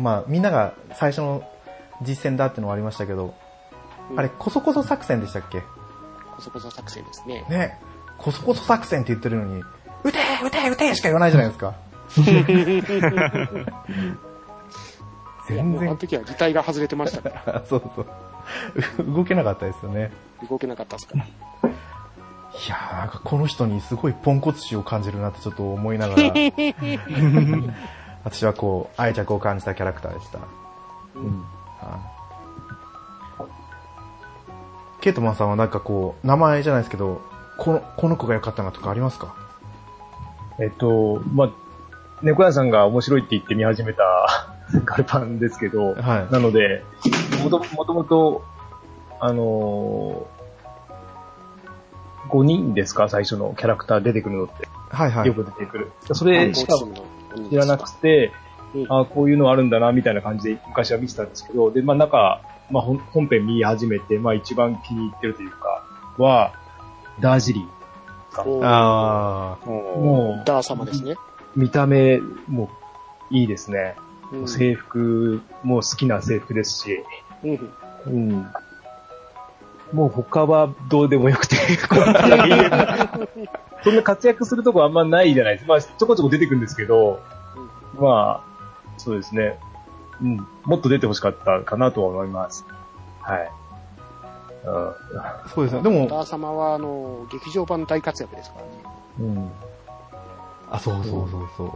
[0.00, 1.48] まあみんなが最初の
[2.02, 3.34] 実戦だってのはありましたけど、
[4.16, 5.60] あれ、こそこそ作戦でしたっけ？
[5.60, 5.66] こ
[6.40, 7.44] そこそ作戦ですね。
[7.48, 7.80] ね、
[8.18, 9.62] こそこそ作戦って言ってるのに、
[10.04, 11.74] 撃て撃て撃てしか言わないじゃないですか。
[15.48, 18.06] 全然、うあの時は擬態が外れてましたから、 そうそう。
[19.14, 20.10] 動けなかったですよね。
[20.48, 21.24] 動けなかったですから。
[21.24, 21.28] い
[22.68, 26.22] やー、なんかこの人にすごいポンコツ心を感じるなってちょっと思いながら、
[28.26, 30.38] 私はこう、愛着を感じたキャラクターでした。
[31.14, 31.44] うん。
[31.80, 32.16] はい
[35.00, 37.20] ケイトマンさんはなんかこう、名前じゃないですけど、
[37.58, 39.36] この、この子が良かったなとかありますか？
[40.58, 41.50] えっと、まあ、
[42.22, 44.02] 猫屋さんが面白いって言って見始めた
[44.84, 46.82] ガルパンですけど、はいなので、
[47.44, 48.42] もともともと、
[49.20, 53.08] あのー、5人ですか？
[53.08, 54.66] 最初のキャラクター出てくるのって。
[54.90, 55.34] はいはいよ。
[55.34, 55.92] く出てくる。
[56.12, 56.74] それしか
[57.50, 58.32] 知らなくて
[58.74, 65.84] うん、あこういうのあるんだな、みたいな感じで昔は見てたんですけど、で、まあ、中、まあ、本本編見始めて、まあ、一番気に入ってるというか、
[66.18, 66.52] は、
[67.20, 67.68] ダージリン。
[68.38, 68.62] おー。
[68.64, 71.12] あもダー様ですね。
[71.12, 71.16] う、
[71.54, 72.68] 見た目も
[73.30, 73.96] いいですね。
[74.32, 74.48] うん。
[74.48, 77.04] 制服も好きな制服ですし、
[77.44, 77.72] うん。
[78.06, 78.46] うん。
[79.92, 81.56] もう他はどうでもよくて、
[81.88, 83.18] こんな
[83.86, 85.74] そんな活躍するとこあんまないじゃないですか。
[85.74, 87.20] まあ、ちょこちょこ出てくるんですけど、
[87.94, 89.60] まあ、そうですね。
[90.20, 90.46] うん。
[90.64, 92.66] もっと出てほしかったかなとは思います。
[93.20, 93.52] はい。
[94.64, 95.82] あ、そうですね。
[95.82, 98.70] でも、ダー様は、あの、劇場版大活躍ですからね。
[99.20, 99.52] うん。
[100.68, 101.72] あ、そうそうそうそう。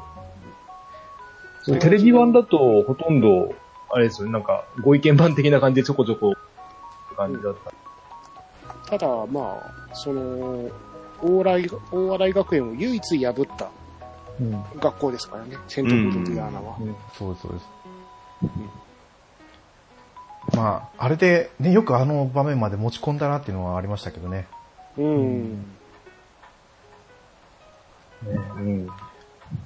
[1.63, 3.55] そうテレビ版だと、ほとんど、
[3.89, 6.35] あれですよね、なんか、ご意見版的な感じでちょこちょこ、
[7.17, 7.55] 感じだっ
[8.85, 8.91] た。
[8.91, 10.69] ただ、まあ、その、
[11.23, 13.71] 大洗、大洗学園を唯一破った
[14.41, 14.65] うん。
[14.81, 16.77] 学校ですからね、セントブルディアーナは。
[17.17, 17.67] そうです、そうです。
[20.57, 24.47] まあ、あれで、ね、よくあの場面まで持ち込んだなっていうのはありましたけどね。
[24.97, 25.53] うん。
[25.53, 25.67] ね
[28.57, 28.87] うん。
[28.87, 28.93] で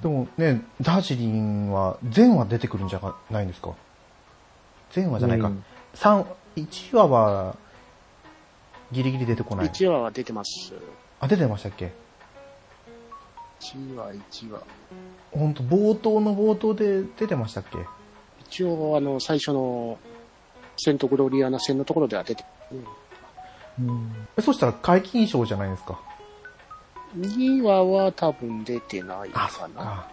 [0.03, 3.71] もね、ダージリンは、全話出てくるんじゃないんですか？
[4.91, 5.47] 全話じゃないか。
[5.47, 5.63] うん
[5.93, 6.25] 三
[6.57, 7.55] 1話は、
[8.91, 9.67] ギリギリ出てこない。
[9.69, 10.73] 1話は出てます。
[11.19, 11.91] あ、出てましたっけ
[13.61, 14.61] ？1話、1話。
[15.31, 17.77] ほんと、冒頭の冒頭で出てましたっけ？
[18.41, 19.97] 一応、あの、最初の、
[20.77, 22.43] セントグロリアーナ戦のところでは出て、
[23.79, 24.27] うん。
[24.37, 25.99] えそしたら解禁賞じゃないですか
[27.17, 29.49] ？2話は多分出てないあ、かな。
[29.49, 30.07] そっか。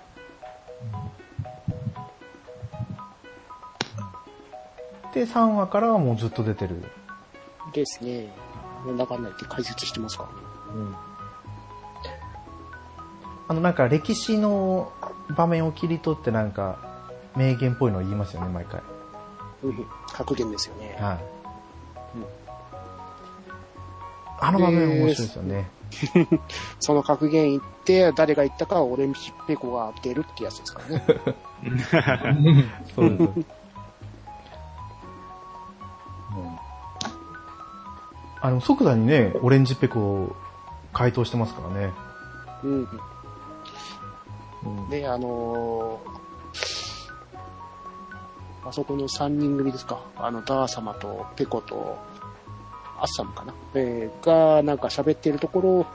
[5.13, 6.83] で、3話からはもうずっと出てる。
[7.75, 8.29] ですね。
[8.87, 10.42] なんだかんだ言って解説してますからね。
[10.75, 10.95] うん。
[13.49, 14.93] あの、なんか歴史の
[15.37, 16.79] 場面を切り取ってなんか、
[17.37, 18.81] 名言っぽいの言いますよね、毎回。
[19.63, 19.87] うん。
[20.13, 20.97] 格言ですよね。
[21.01, 21.17] はい。
[22.17, 22.25] うん
[24.45, 25.71] あの場面面白いですよね。
[26.81, 32.65] その格言言って、誰が言ったかは俺にしっぺこが出るってやつですからね。
[32.93, 33.31] そうです。
[38.45, 40.37] あの、即座にね、オレンジペコを
[40.93, 41.93] 回答してますからね。
[42.65, 42.89] うん。
[44.65, 46.13] うんで、あのー
[48.65, 50.01] あそこの3人組ですか。
[50.17, 51.99] あの、ダー様とペコと、
[53.01, 53.53] アッサムかな。
[53.75, 55.87] えーが、なんか喋ってるところを、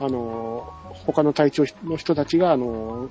[0.00, 3.10] あのー他の隊長の人たちが、あのー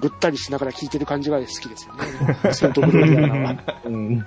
[0.00, 2.04] ぐったりしながら聞いてる感じが好きですよね。
[2.54, 4.24] セントグロリアーナはうん。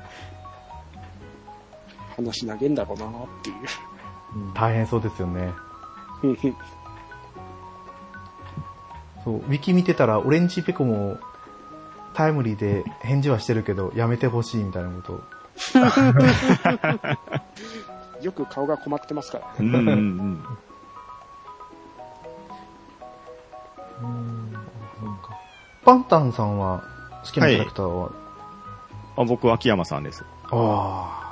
[2.17, 3.09] 話し投げんだろうなっ
[3.41, 3.55] ていう。
[4.53, 5.53] 大変そうですよね。
[9.23, 11.17] そう、ウィキ見てたら、オレンジペコも
[12.13, 15.21] タイムリーで返事はしてるけど、やめてほしいみたいなことを。
[18.21, 19.51] よく顔が困ってますからね。
[19.59, 20.43] うんうんうん。
[25.83, 26.83] パンタンさんは
[27.25, 28.11] 好きなキャラクターは、
[29.17, 30.23] あ僕、秋山さんです。
[30.49, 31.22] あお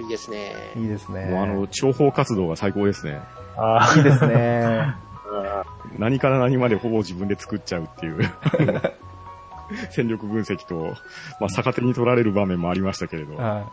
[0.00, 0.72] ー、いいですね。
[0.74, 1.26] あ、いいですね。
[1.26, 3.20] もうあの、諜報活動が最高ですね。
[3.56, 4.94] あいいですね。
[5.98, 8.18] 何から何までほぼ自分で作っちゃうっていう。
[9.90, 10.96] 戦力分析と、
[11.40, 13.70] まあ、逆手に取られる場面もありましたけれど、は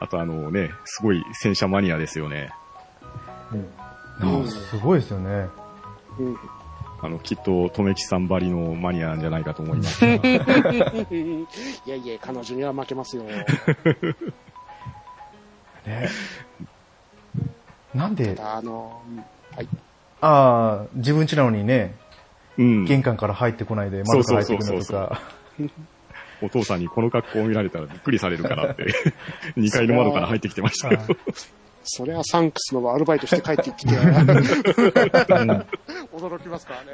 [0.00, 2.50] あとあのね、すごい戦車マニアですよね。
[3.52, 4.44] い。
[4.44, 5.48] あすごいですよね。
[6.18, 6.38] うん。
[7.02, 10.04] あの、きっと、とめきさんばりのマニアなんじゃないかと思います。
[10.04, 10.08] い
[11.86, 13.22] やいや、彼女には負けますよ。
[15.86, 16.08] ね。
[17.94, 19.02] なんで、あの、
[19.56, 19.68] はい。
[20.20, 21.96] ああ、自分家なのにね、
[22.58, 22.84] うん。
[22.84, 25.20] 玄関から入ってこないで窓から入ってくるのとか。
[26.42, 28.86] お父さんにこの格好を見られたらびっくりされるからって、
[29.58, 31.00] 2階の窓から入ってきてましたよ。
[31.84, 33.94] それはサンクスのアルバイトして帰ってきて、
[36.12, 36.88] 驚きますからね。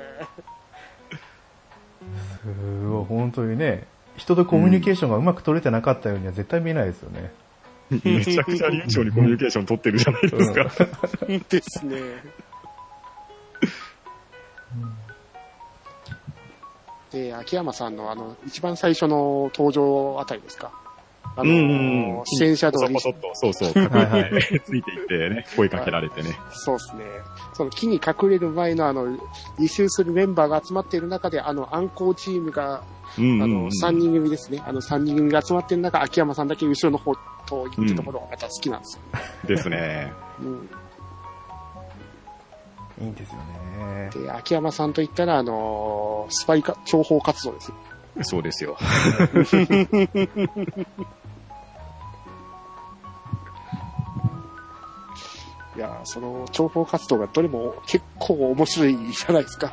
[2.43, 7.33] すごい、本当にね、人とコミュニケーションがうまく取れてなかったようには絶対見えないですよね。
[7.91, 10.65] めちゃくちゃ流暢にコミュニケーション取ってるじゃないですか。
[11.49, 11.97] ですね。
[17.13, 20.73] で、秋山さんのあの、一番最初の登場あたりですか？
[21.37, 26.31] あの、うんうんうん戦車通りポソポソっと、そうそう、 はいはいついていってね、声かけられてね。
[26.51, 27.05] そうですね。
[27.53, 29.07] その木に隠れる前のあの、
[29.59, 32.83] 履修するメンバーが集まっている中で、あの、暗号チームが、
[33.19, 34.63] うんうんうんあの、3人組ですね。
[34.67, 37.15] あの、3人組が集まっている中、秋山さんだけ後ろの方
[37.47, 39.03] と行ってところがまた好きなんですよ。
[39.47, 40.13] ですね。
[40.41, 40.69] うん。
[42.99, 43.37] いいんですよ
[43.79, 44.11] ね。
[44.15, 47.77] で、秋山さんといったら、あの、スパイか、情報活動ですよ。
[48.23, 48.79] そうですよ。
[55.77, 59.73] いや、その、情報活動がどれも結構面白いじゃないですか。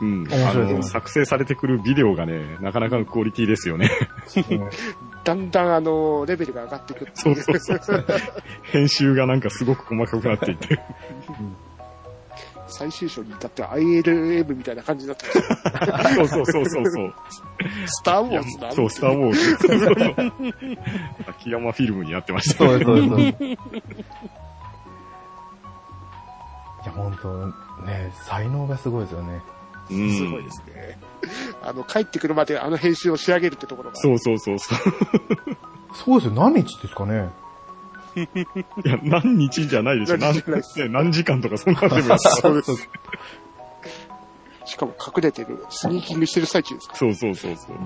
[0.00, 0.28] うん。
[0.32, 3.90] あの、作成されてくるビデオがね、なかなかのクオリティですよね。
[5.24, 8.04] だんだんあの、レベルが上がっていくってうそうそうそう。
[8.64, 10.80] 編集がなんかすごく細かくなっていって。
[12.66, 17.14] 最終章に至っては ILM みたいな感じになってますそうそうそうそうそう。
[17.86, 18.72] スターウォーズだ。
[18.72, 19.56] そう、スターウォーズ。
[19.56, 20.32] そ うそうそう。
[21.28, 23.08] 秋山フィルムになってましたそうそう。
[23.08, 23.32] そう
[26.84, 27.46] いや、本当
[27.84, 29.42] ね、才能がすごいですよね。
[29.90, 30.98] うんすごいですね。
[31.62, 33.96] あの、帰ってくるまであの編集を仕上げるってところが。
[33.96, 34.78] そうそうそうそう。
[35.94, 37.30] そうですよ、何日ですかね。
[38.14, 40.18] いや、何日じゃないでしょ。
[40.18, 42.88] 何何日じゃないですね何時間とかそんなんでもいいですそうです。
[44.66, 47.76] しかも隠れてる、スニーキングしてる最中ですかそうそうそうそう。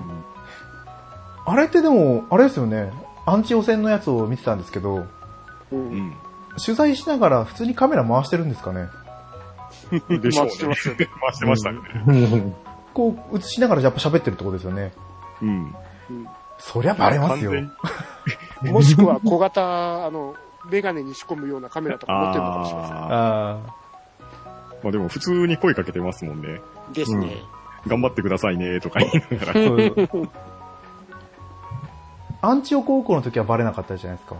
[1.45, 2.91] あれってでも、あれですよね、
[3.25, 5.07] アンチ汚染のやつを見てたんですけど、う。
[5.71, 6.15] うんん。
[6.59, 8.87] 取材しながら普通にカメラ回してるんですかね。
[10.21, 10.51] でしょうね。
[10.51, 12.53] 回してますよね 回してましたね。
[12.93, 14.91] こう、映しながらやっぱ喋ってるってことですよね。
[15.41, 15.75] うん。
[16.57, 17.53] そりゃバレますよ。
[18.63, 20.35] もしくは小型、あの、
[20.69, 22.97] メガネに仕込むようなカメラとか持ってるのかもしれません。
[22.97, 23.59] あ
[24.83, 26.61] まあでも普通に声かけてますもんね。
[26.93, 27.43] ですね。
[27.87, 29.59] 頑張ってくださいね、とか言いながら。
[32.41, 34.37] アンチオ高校の時はバレなかったじゃないですか。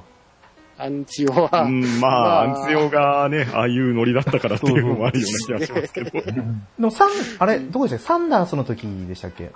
[0.79, 6.11] アンチオは、うん、まあ、まあアンツヨがね、ああいうノリだったからっていうのもあるような気がしますけど。
[6.11, 6.33] で
[6.79, 7.95] もサン、あれ、どこでした？
[7.97, 9.51] っけサンダースの時でしたっけ？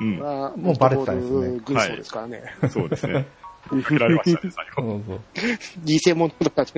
[0.00, 2.42] うん、はもうバレてたんですよね軍曹ですからね。
[2.70, 3.26] そうですね。
[3.68, 4.82] かけられましたね、最後。
[4.92, 5.20] そうそう。
[5.84, 6.70] 偽物だね。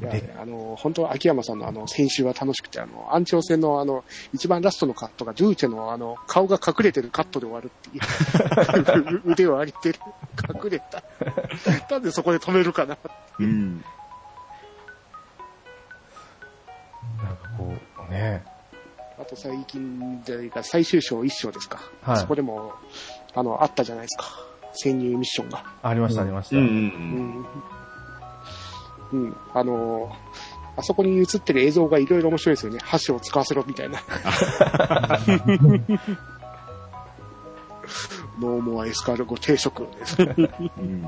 [0.00, 9.22] いやであの、本当秋山さんのあの、編集は楽しくて、あの、安長戦のあの、一番ラストのカットが、ドゥーチェのあの、顔が隠れてるカットで終わるっていう。
[9.32, 9.98] 腕を上げてる。
[10.64, 11.02] 隠れた。
[11.90, 12.96] なんでそこで止めるかな。
[13.38, 13.84] うん。
[17.22, 17.74] なんかこ
[18.08, 18.44] う、ね
[19.18, 21.78] あと最近でいうか、最終章一章ですか。
[22.00, 22.72] はいそこでも、
[23.34, 24.50] あの、あったじゃないですか。
[24.72, 25.62] 潜入ミッションが。
[25.82, 26.56] ありました、ありました。
[26.56, 26.68] うんう。
[26.68, 26.76] うん
[27.42, 27.46] ん。
[29.12, 29.36] うん。
[29.54, 30.14] あの、
[30.76, 32.78] あそこに映ってる映像がいろいろ面白いですよね。
[32.82, 34.00] 箸を使わせろみたいな。
[38.40, 40.22] ノーモアエスカルゴ定食です。
[40.22, 40.24] う
[40.82, 41.04] ん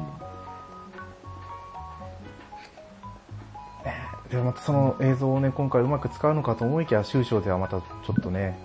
[4.33, 8.59] でもまたその映像をね、今回うまく使うのかと思いきや、終章ではまたちょっとね、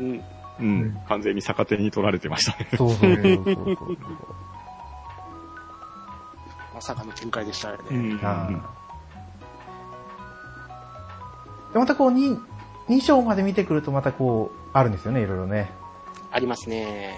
[0.00, 0.24] うん。
[0.58, 0.98] うん。
[1.08, 2.68] 完全に逆手に取られてましたね。
[2.76, 3.76] そうそうそうそうそう。
[3.76, 4.35] ま
[6.86, 7.82] さかの展開でしたよね。
[7.90, 8.76] うんはい
[11.72, 12.38] で、またこう、2、
[12.88, 15.70] 2章まで見てくるとまたこう、あるんですよね、いろいろね。
[16.30, 17.14] ありますね。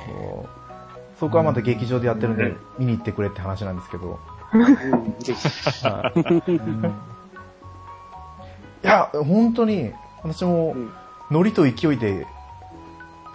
[1.20, 4.18] そこはまた劇場でやってるんで、見に行ってくれって話なんですけど。
[4.52, 4.74] うん、
[5.18, 5.48] ぜひ。
[5.86, 6.12] は
[8.82, 10.90] いや、本当に、私もうん、
[11.30, 12.26] ノリと勢いで、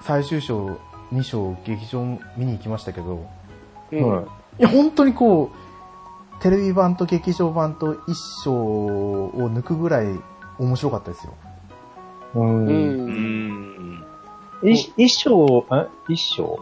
[0.01, 0.77] 最終章
[1.13, 2.03] 2章劇場
[2.35, 3.25] 見に行きましたけど、
[3.91, 4.09] うん。
[4.09, 4.25] はい
[4.59, 5.62] いや、本当にこう、
[6.39, 10.19] テレビ版と劇場版と一章を抜くぐらい
[10.59, 11.33] 面白かったですよ。
[12.35, 12.69] うんう。。
[12.69, 14.05] うんん。
[14.63, 16.59] 一一章、あ一章？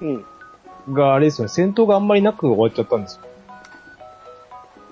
[0.00, 0.24] うん。
[0.92, 3.22] があれですよね、戦闘があんまりなく終わっちゃったんですよ。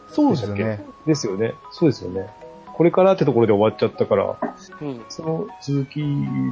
[0.08, 0.84] そうですよね。
[1.06, 1.54] ですよね。
[1.70, 2.30] そうですよね。
[2.74, 4.36] これからってところで終わっちゃったから、
[4.80, 5.04] うん。
[5.08, 6.00] その続き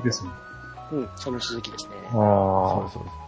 [0.05, 0.31] ですね。
[0.93, 1.09] うん。
[1.17, 1.93] その続きですね。
[2.13, 3.20] そうあですそうです。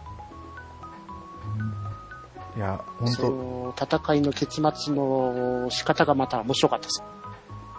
[2.55, 7.01] いや、本そ当の戦いの結末の仕方がまた面白かったです。
[7.01, 7.05] あ。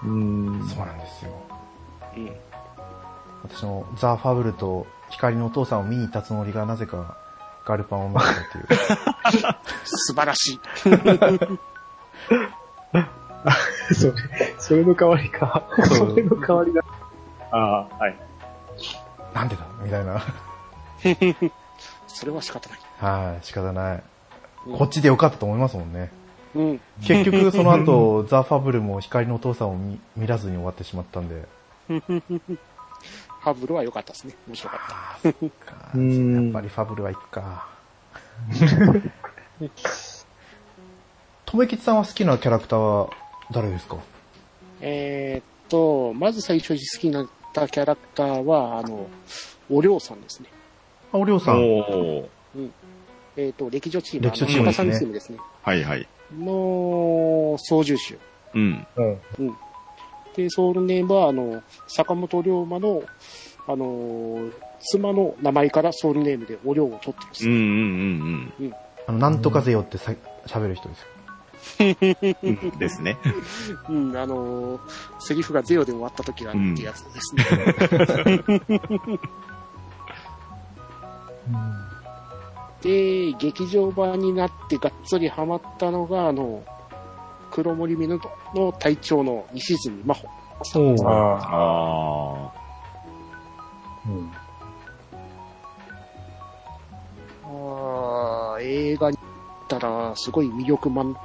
[0.05, 0.69] うん。
[0.69, 1.31] そうなんですよ。
[2.17, 2.37] うん。
[3.45, 7.17] 私のザ・ファブルと光のお父さんを見に行ったつもりがなぜか
[7.65, 8.67] ガルパンを見たっていう。
[9.85, 10.61] 素晴らしい。
[13.95, 14.13] それ、
[14.59, 15.65] それの代わりか。
[15.85, 16.81] それの代わりだ。
[17.51, 18.17] ああ、はい。
[19.35, 20.23] なんでだみたいな。
[22.07, 22.79] それは仕方ない。
[22.99, 24.03] はい、仕方ない。
[24.67, 26.11] うんこっちでよかったと思いますもんね。
[26.55, 26.81] うん。
[27.03, 31.45] 結局その後、ザ・ファブルも光のお父さんを見見らずに終わってしまったんで。
[33.41, 34.35] ハブルは良かったですね。
[34.49, 34.81] 面白かっ
[35.23, 35.33] た。
[35.73, 37.67] かうんやっぱりファブルは行くか。
[41.45, 43.11] とめきちさんは好きなキャラクターは
[43.53, 43.99] 誰ですか？
[44.81, 49.07] えーっと、まず最初に好きになったキャラクターは、あの、
[49.71, 50.49] おりょうさんですね。
[51.13, 51.57] あ、おりょうさん。
[51.63, 52.29] おー。
[53.37, 55.39] えーっと、歴女チーム、歴女チームですねチームですね。
[55.63, 56.07] はいはい。
[56.39, 58.19] の操縦手。
[58.55, 58.87] うん。
[58.97, 59.57] うん。
[60.37, 63.03] で、ソウルネームは、あの、坂本龍馬の、
[63.67, 68.71] あの、妻の名前からソウルネームでおりょうを取ってるんですうんうよ。
[68.71, 68.75] ん
[69.07, 70.13] あの、なんとかぜよってさ
[70.47, 71.07] 喋る人です。
[72.79, 73.17] ですね。
[73.89, 74.79] うん、あの、
[75.19, 77.45] セリフがゼロで終わった時があるってやつですね。
[82.85, 86.63] で、劇場版になってがっつりハマったのが、あの、
[87.51, 88.21] 黒森美の
[88.55, 90.29] の隊長の西住真帆
[90.65, 91.09] さん。
[91.09, 92.47] ああ。
[92.47, 92.53] あ
[94.07, 94.31] うん。
[97.45, 99.27] あー映画に行っ
[99.69, 101.17] たら、すごい魅力満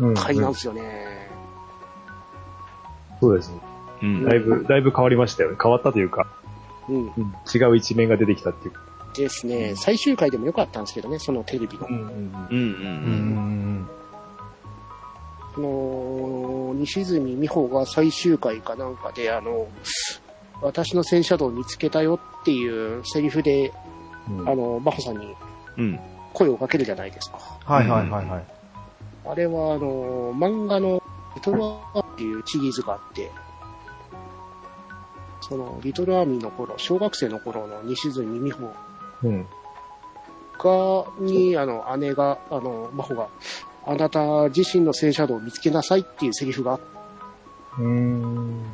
[0.00, 1.30] うん開なんですよね。
[3.20, 3.60] そうですね。
[4.00, 4.06] ー。
[4.06, 4.24] うん。
[4.24, 5.58] だいぶ、だいぶ変わりましたよね。
[5.62, 6.26] 変わったというか、
[6.88, 6.96] うん。
[6.96, 8.91] うん、違う一面が出てきたっていうか。
[9.14, 9.74] ですね。
[9.76, 11.86] 最終回でも良かったんですけどね、そのテレビの。
[11.86, 13.90] んうんうんううんん。
[15.56, 19.68] あの、西住美穂が最終回かなんかで、あの、
[20.62, 23.72] 私の戦車道を見つけたよっていうセリフで、
[24.28, 24.48] うん。
[24.48, 25.34] あの、真帆さんに
[25.76, 26.00] うん。
[26.32, 27.38] 声をかけるじゃないですか。
[27.64, 28.44] はいはいはいはい。
[29.24, 31.02] あれは、あの、漫画の
[31.34, 33.30] リトルアーミーっていうシリーズがあって、
[35.42, 38.72] その、リトルアーミーの頃、小学生の頃の西住美穂
[39.24, 39.46] うん。
[40.58, 43.28] が、に、あの、姉が、あの、真帆が、
[43.84, 46.80] あなた自身の戦車道を見つけなさいっていうセリフがあっ
[47.78, 48.72] うーん。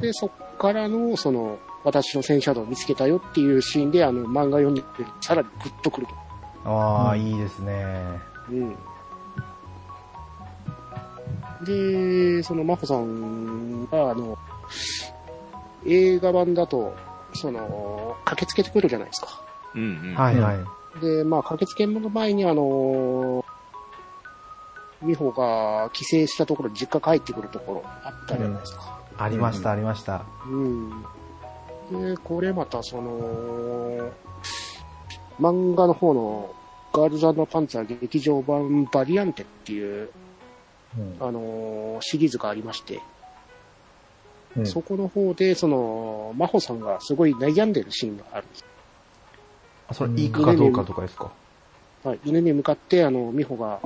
[0.00, 4.86] て、そっからの、その、私の戦車道を見つけたよっていうシーンで、あの、漫画読んでて、
[5.20, 6.14] さらにグッとくると。
[6.70, 8.20] ああ、うんいいですね。
[8.50, 8.76] うん。
[11.64, 14.38] で、その、真帆さんが、あの、
[15.86, 16.94] 映画版だと、
[17.38, 19.42] その、駆けつけてくるじゃないですか。
[19.74, 20.14] うんうん。
[20.14, 21.00] はいはい。
[21.00, 23.44] で、まあ、駆けつけの前に、あの、
[25.02, 28.98] 美穂が帰省したところ、実家帰ってくるところあったじゃないですか。
[29.16, 30.24] ありましたありました。
[30.46, 31.02] うん。
[31.90, 34.10] で、これまた、その、
[35.40, 36.54] 漫画の方の、
[36.92, 40.10] ガールズパンツァー劇場版バリアンテっていう、
[40.96, 43.00] うんあのシリーズがありまして、
[44.58, 48.64] うんそこの方で、その、真帆さんがすごい悩んでるシーンがあるんです。
[49.88, 51.30] あそれ、いいかどうかとかですか？
[52.04, 53.80] はい、犬に向かって、あの、美穂が、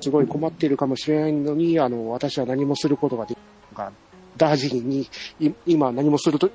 [0.00, 3.38] すごい困っているかもしれないのに、あの、私は何もすることができ
[3.76, 3.92] ないが、
[4.36, 5.08] ダージリンに、
[5.40, 6.50] い今何もすると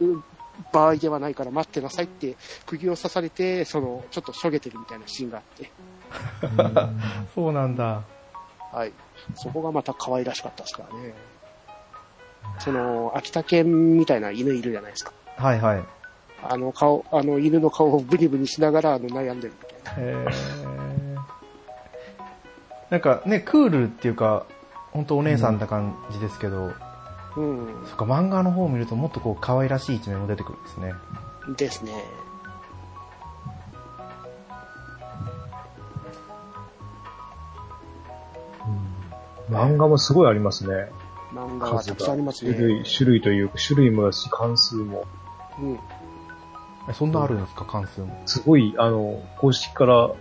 [0.72, 5.72] 場合ではないから待ってなさいって、釘を刺されて、その、ちょっとしょげてるみたいなシーンがあって、
[7.34, 8.04] そうなんだ。
[8.72, 8.92] はい。
[9.36, 11.14] そこがまた可愛らしかったですからね。
[12.60, 15.12] その、秋田犬みたいな犬いるじゃないですか。
[15.38, 15.84] はいはい。
[16.44, 20.12] あの顔、あの犬の顔をブニブニしながら、あの、悩んでるみたいな。
[20.12, 20.62] へー
[22.90, 24.46] なんかね、クールっていうか、
[24.92, 26.74] 本当お姉さんな感じですけど、
[27.38, 27.86] うん。
[27.86, 30.94] そっか、漫画の方を見るともっとこう可愛らしい一面も出てくるんですね。
[31.58, 32.04] ですね。
[39.50, 40.90] 漫画もすごいありますね。
[41.34, 42.54] 漫画がたくさんありますね。
[42.54, 45.06] 種類、種類というか、種類もだし、関数も。
[45.60, 45.80] うん。
[46.90, 48.22] えそんなあるんですか、関数も。
[48.26, 50.12] すごい、あの、公式から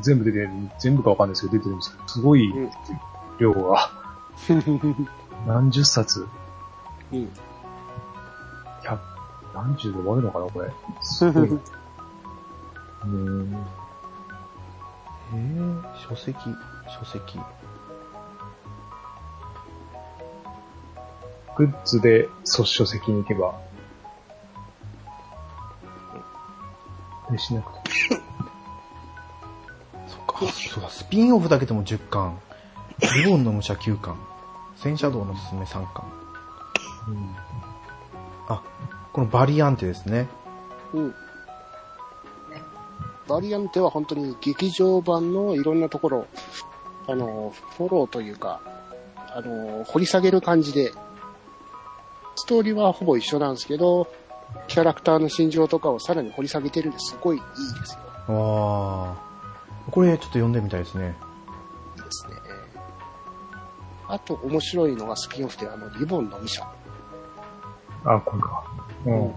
[0.00, 2.70] 全部出てる、全部かわかんないですけど出てるんですけど、すごいうん
[3.38, 3.90] 量が、
[5.46, 6.26] 何十冊、
[7.12, 7.32] うん。
[8.82, 9.00] 百、
[9.54, 10.72] 何十で終わるのかな、これ。
[11.00, 11.48] すごい。
[11.50, 13.52] うーん。
[13.52, 16.38] へえ、書籍、
[16.88, 17.38] 書籍。
[21.56, 23.58] グッズで卒書籍に行けば。
[27.30, 27.90] でしなくて。
[30.08, 32.38] そっか、そうだ、スピンオフだけでも10巻。
[33.16, 34.16] リボンの武者9巻。
[34.76, 36.04] 戦車道のすすめ3巻。
[37.08, 37.36] うん。
[38.48, 38.62] あ、
[39.12, 40.28] このバリアンテですね。
[40.92, 41.14] うん。
[43.26, 46.26] バリアンテは本当に劇場版のいろんなところ、
[47.06, 48.60] あの、フォローというか、
[49.16, 50.92] あの、掘り下げる感じで、
[52.44, 54.06] ストーリーはほぼ一緒なんですけど、
[54.68, 57.42] キャラクターの心情とかをさらに掘り下げてるんですごいいい
[57.80, 57.96] です
[58.28, 58.34] よ。
[58.34, 59.90] わあ。
[59.90, 61.16] これちょっと読んでみたいですね。
[61.96, 62.36] ですね。
[64.08, 66.68] あと面白いのがスピンオフであの、リボンの武者。
[68.04, 68.62] あ、これか。
[69.06, 69.34] うん。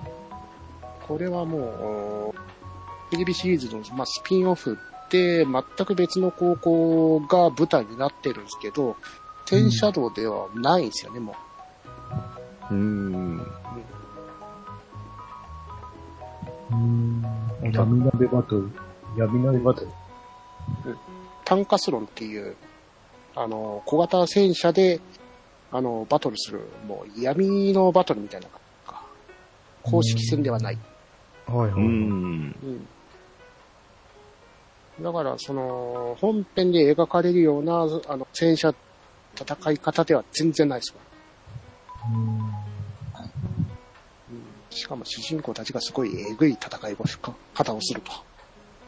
[1.08, 4.78] これはもう、テレビシリーズの、まあ、スピンオフ
[5.10, 8.97] で全く別の高校が舞台になってるんですけど、
[9.45, 13.47] 天シャドウではないんですよね、もうーん。
[16.72, 17.24] うん。
[17.72, 18.70] 闇鍋バトル。
[19.18, 19.88] 闇鍋バトル。
[19.88, 19.91] う。
[21.45, 22.55] タンカスロンっていう、
[23.36, 24.99] あの、小型戦車で、
[25.72, 29.01] あの、バトルする、もう闇のバトルみたいな感じか。
[29.84, 30.78] 公式戦ではない。
[31.45, 31.72] はいはい。
[31.72, 32.55] うーん。
[34.99, 35.03] うん。
[35.03, 38.74] だから、その、本編で描かれるような、あの、戦車
[39.36, 41.01] 戦い方では全然ないですもん。
[41.01, 41.03] うん。
[41.03, 41.07] うん
[44.70, 46.95] しかも主人公たちがすごいえぐい戦い
[47.53, 48.12] 方をすると。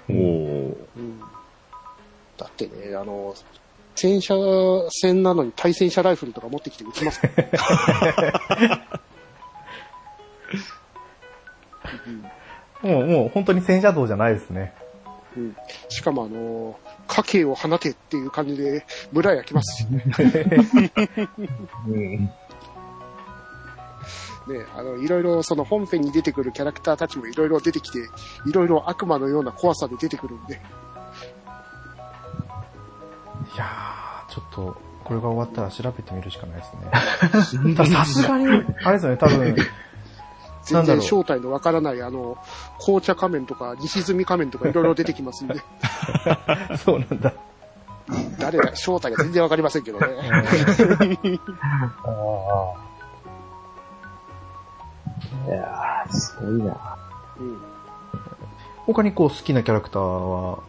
[0.10, 0.76] おー。
[0.98, 1.20] うん、
[2.38, 3.34] だってね、あの、
[3.96, 4.36] 戦車
[4.90, 9.02] 戦なのに対戦車ライフルとか持ってきて撃ちますから、
[12.82, 14.74] もう、もう本当に戦車道じゃないですね。
[14.84, 14.90] うん
[15.36, 15.56] うん
[15.90, 20.04] しかもあの、家計を放てっていう感じで村焼きますしね。
[21.88, 22.32] うん。
[24.50, 28.00] ね、あの、いろいろその本編に出てくるキャラクターたちもいろいろ出てきて、
[28.46, 30.56] いろいろ悪魔のような怖さで出てくるんで、
[33.56, 36.64] いやー、ちょっと、これが終わったら調べてみるしかないで
[37.44, 37.76] すね。
[37.88, 38.48] さすがに、
[38.84, 39.64] あれですよね、多分、な
[40.64, 42.38] 全然正体のわからないあの、
[42.80, 45.56] 紅茶仮面とか西積仮面とかいろいろ出てきますんで、
[46.84, 47.34] そうなんだ。
[48.40, 50.08] 誰だ、正体が全然わかりませんけどね。
[55.48, 56.98] いやー、すごいな。
[57.40, 57.70] うん
[58.94, 60.64] 他にこう好きなキャラクターは、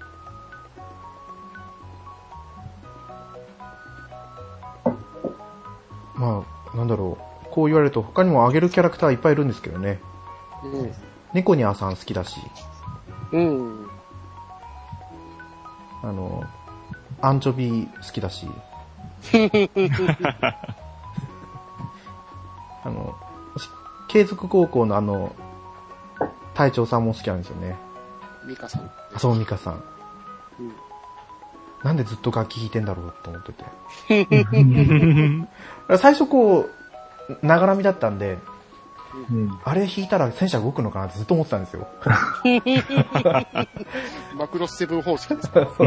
[6.15, 6.45] ま
[6.75, 7.25] あ、なんだろう。
[7.51, 10.01] こう言われると他にもあげるキャラクターいっぱいいるんですけどね。
[11.33, 12.41] 猫ニャーさん好きだし、
[13.33, 13.85] うん。
[13.85, 13.91] うん。
[16.03, 16.45] あの、
[17.23, 18.47] アンチョビ好きだし、
[22.85, 23.20] あの、し
[24.11, 25.37] 継続高校のあの、
[26.55, 27.77] 隊長さんも好きなんですよね。
[28.45, 28.91] ミカさん。
[29.15, 29.85] 浅尾美香さん。
[30.59, 30.73] うん。
[31.85, 33.65] なんでずっと楽器弾いてんだろうと思ってて。
[35.97, 36.71] 最初こう、
[37.47, 38.39] ながらみだったんで、
[39.31, 39.61] うん。
[39.65, 41.87] あれ弾いたら戦車動くのかなってずっと思ってたんですよ。
[44.37, 45.69] マクロスセブン方式ですか。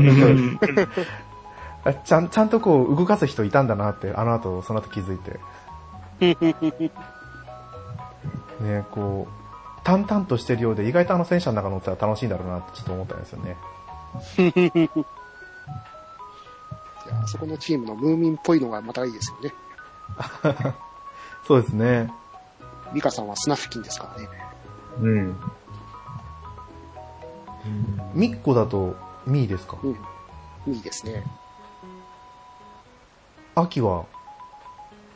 [1.83, 5.41] あちゃん、ちゃんとこう動かす人いたんだなって、あの後、その後気づいて。
[8.63, 9.33] ね、こう、
[9.83, 13.57] 淡々としてるようで、意外とあの戦車の中乗ったら楽しいんだろうなってちょっと思ったんですよね。
[17.05, 19.53] いや、あそこのチームのムーミンっぽいのがまたいいですよね。
[21.45, 22.11] そうですね。
[22.93, 24.29] ミカさんはスナフキンですからね。
[25.01, 25.35] うん。
[28.13, 28.95] ミッコだと、
[29.25, 29.77] ミーですか？
[29.83, 30.73] うん。
[30.73, 31.25] いいですね。
[33.55, 34.05] 秋は、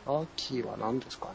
[0.06, 1.32] 秋は何ですかね。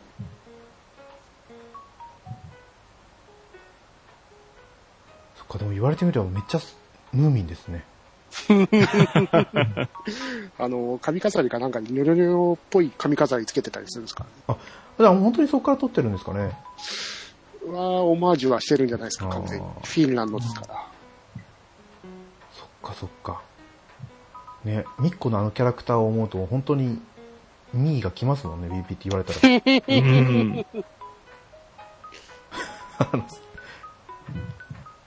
[5.53, 6.75] か、でも言われてみればめっちゃス
[7.13, 7.83] ムーミンですね。
[10.57, 14.25] あの、髪飾りかなんかにニョロニョロっぽい髪飾りつけてたりするんですか？
[14.47, 14.57] あ、
[14.99, 16.51] じゃあ本当にそこから撮ってるんですかね。
[17.67, 19.65] は、オマージュはしてるんじゃないですか、完全に。
[19.67, 20.87] フィンランドですから。
[22.53, 23.41] そっかそっか。
[24.63, 26.99] ね、ミッコのあのキャラクターを思うと本当に
[27.75, 29.39] 2位が来ますもんね、BP って言われたら。
[29.87, 30.65] うん。
[32.99, 33.25] あの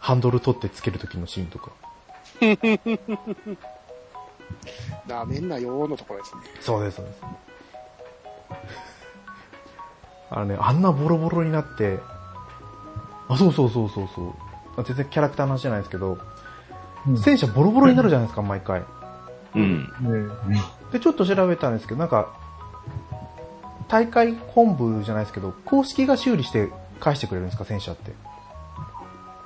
[0.06, 1.72] ハンドル取ってつけるときのシーンとか。
[5.08, 6.42] なめんなよーのところですね。
[6.60, 7.22] そうです、そうです。
[10.30, 11.98] あのね、あんなボロボロになって、
[13.26, 14.34] あ、そうそうそうそうそう。
[14.76, 16.20] あ全然キャラクターの話じゃないですけど、
[17.08, 18.84] うん戦車ボロボロになるじゃないですか、毎回。
[19.56, 19.92] うん。
[20.46, 22.32] ねで、ちょっと調べたんですけど、なんか、
[23.88, 28.12] 大会本部じゃないですけど、公式が修理して返してくれるんですか、戦車って。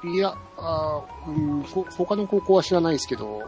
[0.03, 3.43] いや、あーうん、ほ他の高校は知らないですけど、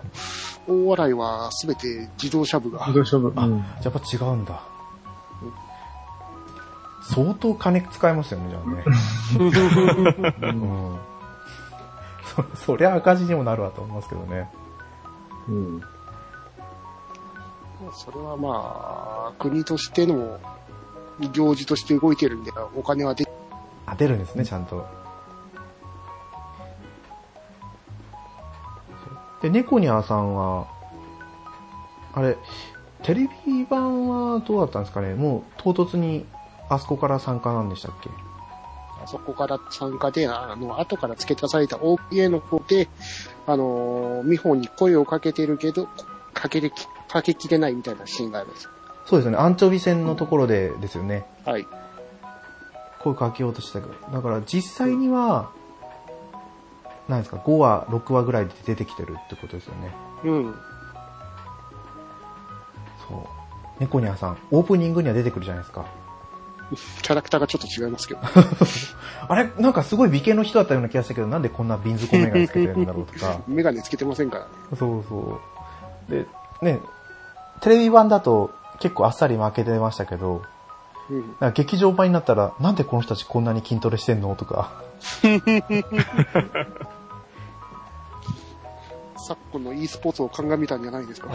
[0.69, 3.33] 大洗はすべて自動車部が自、動車部。
[3.37, 4.63] あうんやっぱ違うんだ。
[7.03, 8.85] 相当金使えますよね、じゃあね。
[10.43, 10.99] うん。
[12.55, 14.49] そ、そりゃ赤字にもなるわと思いますけどね。
[15.49, 15.83] うん。
[17.93, 20.39] それはまあ、国としての
[21.33, 23.29] 行事として動いてるんで、お金は出
[23.87, 24.87] あ、出るんですね、ちゃんと。
[29.43, 30.67] で、猫ニャーさんは、
[32.15, 32.37] あれ、
[33.03, 35.15] テレビ版はどうだったんですかね？
[35.15, 36.25] もう唐突に
[36.69, 38.11] あそこから参加なんでしたっけ？
[39.03, 42.89] あそこから参加で、あの、後から付け足された OPA の方で、
[43.47, 45.89] あの、美穂に声をかけてるけど、
[46.33, 48.71] かけれき、かけきれないみたいなシーンがあるんですよ。
[49.07, 51.27] そうですよね、アンチョビ戦のところでですよね。
[51.45, 51.67] はい。
[53.01, 53.95] 声かけようとしたけど。
[54.13, 55.51] だから実際には、
[57.09, 59.95] 何ですか、5話、6話ぐらいで出てきてるってことですよね。
[60.25, 60.55] うん。
[63.09, 63.19] そう。
[63.81, 65.85] 猫ニャーさん、オープニングには出てくるじゃないですか。
[67.03, 68.21] キャラクターがちょっと違いますけど。
[69.29, 73.41] あれなんかすごい美形の人だったような気がしたけど、なんでこんな瓶底メガネつけてるんだろうとか。
[73.47, 74.51] メガネつけてませんからね。
[74.79, 75.41] そうそ
[76.09, 76.11] う。
[76.11, 76.27] で、
[76.63, 76.81] ね、
[77.61, 78.51] テレビ版だと
[78.81, 80.43] 結構あっさり負けてましたけど、
[81.11, 81.37] うん。
[81.41, 84.35] なんか劇場版になったら、なんでこの人たちこんなに筋トレしてんの？
[84.37, 84.83] とか。
[89.25, 91.29] 昨今の e スポーツを鑑みたんじゃないですか。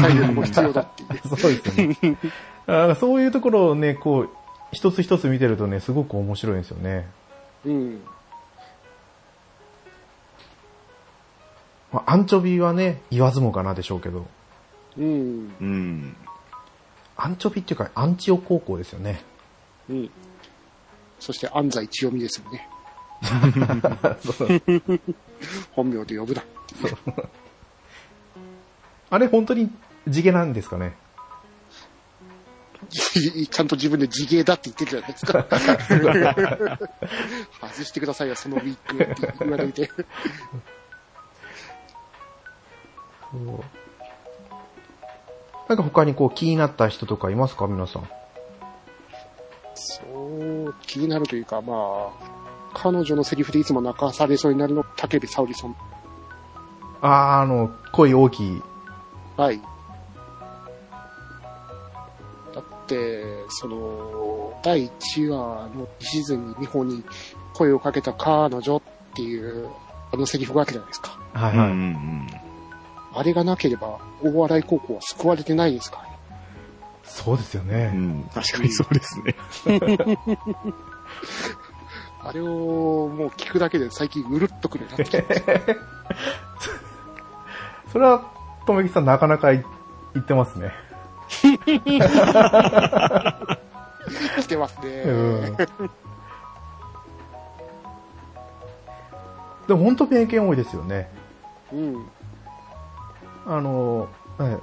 [0.00, 1.20] 体力も必要だっていう。
[1.36, 2.18] そうですよね。
[2.66, 4.30] あそういうところをね、こう、
[4.72, 7.08] 一つ一つ見てるとね、すごく面白いんですよね。
[7.64, 8.00] うん。
[11.92, 14.26] まあ、アンチョビはね、言わずもがなでしょうけど、
[14.98, 15.54] うん。
[15.60, 16.16] うん。
[17.16, 19.22] アンチョビっていうか、アンチオ高校ですよね。
[19.88, 20.10] うん。
[21.18, 22.68] そして安西千代美ですよね。
[25.72, 26.44] 本名で呼ぶな。
[29.08, 29.70] あれ本当に
[30.06, 30.94] 地毛なんですかね？
[32.92, 35.46] ちゃんと自分で自芸だって言ってるじゃないですか。
[37.60, 39.90] 外してくださいよ、そのウィッグって言われて。
[43.32, 43.64] そう
[45.68, 47.66] なんか他にこう気になった人とかいますか？
[47.66, 48.08] 皆さん。
[49.74, 52.10] そう、気になるというか、まあ、
[52.74, 55.76] 彼女のセリフでいつも泣かされそうになるの、竹部沙織さん。
[57.02, 58.62] あー、あの、声大きい。
[59.36, 59.60] はい。
[62.54, 67.04] だって、その、第1話のシーズンに日本に
[67.54, 68.82] 声をかけた彼女っ
[69.14, 69.68] ていう、
[70.12, 71.18] あのセリフがあるじゃないですか。
[71.34, 71.72] うんうはいはい。
[71.72, 72.45] ん
[73.18, 76.18] あれがなければ、大洗高校は救われてないですからね。
[77.04, 77.70] そうですようん。
[77.70, 77.86] うね。
[77.88, 78.30] ん。
[78.34, 79.34] 確かにそうですね。
[82.22, 85.76] あれをもう聞くだけで最近うるっとくるようになってきて。
[87.92, 88.22] それは、
[88.66, 89.64] とめきさんなかなかい
[90.14, 90.72] 言ってますね。
[94.40, 94.88] 来てますね。
[95.06, 95.10] う
[95.52, 95.56] ん。
[99.66, 101.08] でも本当偏見多いですよね。
[101.72, 102.06] うん。
[103.46, 104.58] あの、ね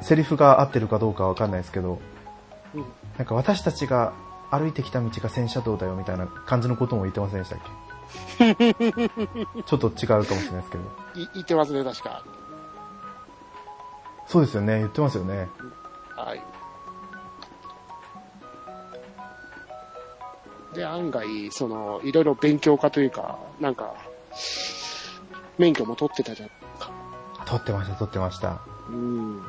[0.00, 2.00] セリフが合ってるかどうかわかんないですけど、
[2.74, 2.84] うん
[3.18, 4.12] なんか私たちが
[4.50, 7.58] 歩いてきた道が戦車道だよみたいな感じのことも言ってませんでしたっ
[8.38, 8.64] け？
[9.66, 10.84] ちょっと違うかもしれないですけど。
[11.20, 12.22] い言ってますね、確か。
[14.26, 15.48] そうですよね、言ってますよね。
[16.16, 16.42] はい。
[20.74, 23.94] で、案外、その、いろいろ勉強家というか、なんか、
[25.58, 26.50] 免許も取ってたじゃん。
[27.44, 28.60] 撮ってました、撮ってました。
[28.88, 29.42] うん。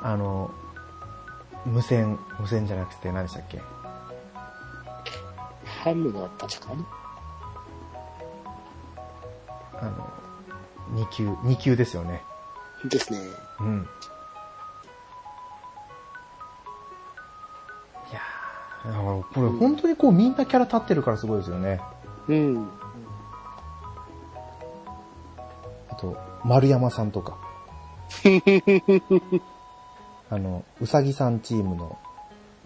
[0.00, 0.50] あの、
[1.64, 3.60] 無線、無線じゃなくて何でしたっけ？
[5.82, 6.84] ハムだったかね。
[9.80, 10.10] あの、
[10.94, 12.22] 2級、2級ですよね。
[12.84, 13.18] ですね。
[13.60, 13.88] うん。
[18.10, 18.20] いや
[19.32, 21.80] これ本当にこうみんなキャラ立ってるからすごいですよね。
[22.28, 22.68] うん。
[26.44, 27.38] 丸山さんとか。
[30.30, 31.98] あの、うさぎさんチームの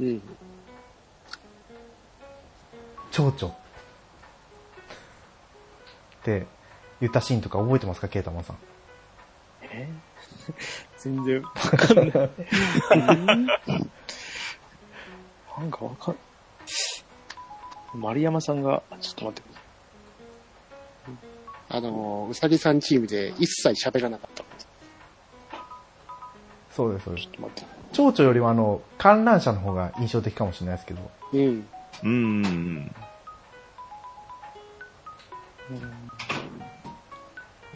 [0.01, 0.23] うん。
[3.11, 3.57] 蝶々っ
[6.23, 6.47] て
[7.01, 8.57] 言ったシーンとか覚えてますか、ケータマンさん。
[9.63, 9.89] え？
[10.99, 12.11] 全然わかんない。
[15.59, 16.17] なんかわかん、
[17.95, 19.48] 丸山さんが、ちょっと待って
[21.71, 24.45] あの、うさぎさんチームで一切喋らなかった。
[26.75, 27.25] そうです、そうです。
[27.25, 27.27] い。
[27.27, 27.79] ちょっと待って。
[27.93, 31.11] 蝶々よりはあの、観覧車の方が印象的かもしれないですけど。
[31.33, 31.69] うん。
[32.05, 32.91] うん。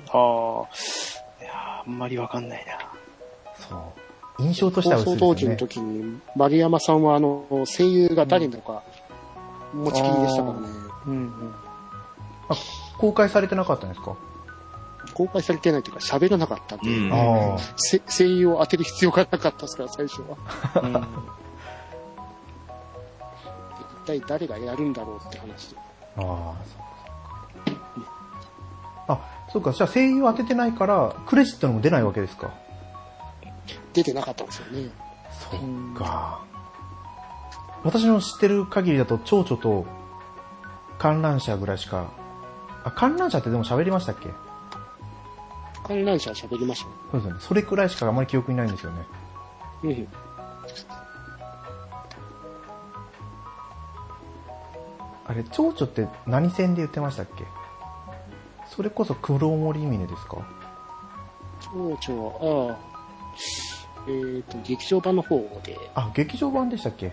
[0.08, 0.68] ああ、
[1.42, 2.78] いやーあんまりわかんないな。
[3.54, 3.76] そ
[4.38, 4.42] う。
[4.42, 5.34] 印象としては放薄いですよね。
[5.34, 8.82] 送当時の時に、丸山さんはあの、声優が誰なのか、
[9.74, 10.68] 持ちきりでしたからね。
[11.06, 11.54] うんうん。
[12.98, 14.16] 公開されてなかったんですか？
[15.14, 17.58] 公開されてないというか喋らなかったんで、うんああ。
[17.76, 19.82] せ声優を当てる必要がなかったですか？
[19.84, 20.36] ら、 最初は。
[20.82, 21.06] うん
[24.04, 25.76] 一体誰がやるんだろうって話で。
[26.16, 29.12] ああ、そうか、そうか。
[29.14, 29.20] あ、
[29.52, 29.72] そうか。
[29.72, 32.50] じゃあ声優当ててないから、クレジットにも出ないわけですか？
[33.92, 34.90] 出てなかったんですよね。
[35.30, 35.60] そっ
[35.96, 36.40] か。
[37.84, 39.86] 私の知ってる限りだと、蝶々と
[40.98, 42.06] 観覧車ぐらいしか、
[42.84, 44.28] あ、観覧車ってでも喋りましたっけ？
[45.84, 46.92] 観覧車は喋りましたね。
[47.10, 47.40] そうですよね。
[47.40, 49.04] それくらいしかあまり記憶にないんですよね。
[49.84, 50.08] うん。
[55.26, 57.44] あれ、蝶々って何戦で言ってましたっけ？
[58.68, 60.38] それこそ黒森峰ですか？
[61.60, 62.78] 蝶々は、ああ、
[64.08, 67.12] えっ、と、劇場版の方で、あ、劇場版でしたっけ？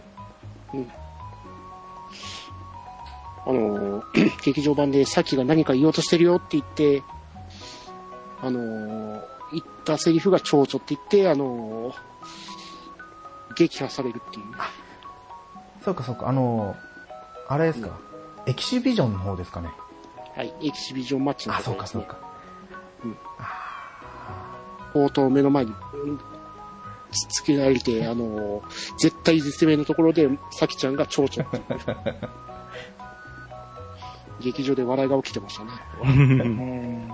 [3.45, 7.03] あのー、劇場版でさっきが何か言おうとしてるよって言って、
[8.41, 9.21] あのー、
[9.51, 11.93] 言ったセリフが蝶々って言って、あのー、
[13.55, 14.45] 撃破されるっていう。
[15.83, 16.27] そうかそうか。
[16.27, 16.75] あの、
[17.47, 17.97] あれですか、
[18.45, 19.69] エキシビジョンの方ですかね。
[20.35, 22.03] はい、エキシビジョンマッチのあ、ところですね。
[22.03, 22.17] そうか
[23.03, 23.19] そうか。
[24.93, 26.19] 砲塔を目の前に、うん
[27.11, 28.63] つつけられて、あのー、
[28.97, 31.49] 絶対絶命のところで、さきちゃんが蝶々。
[34.41, 35.71] 劇場で笑いが起きてましたね。
[36.03, 37.11] う ん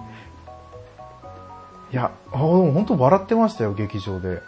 [1.92, 4.42] いや、あ、でも本当笑ってましたよ、劇場で。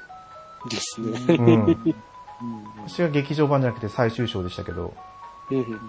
[0.70, 1.36] ですね。
[1.38, 1.94] うん。
[2.88, 4.94] 私は劇場版じゃなくて最終章でしたけど。
[5.52, 5.80] うん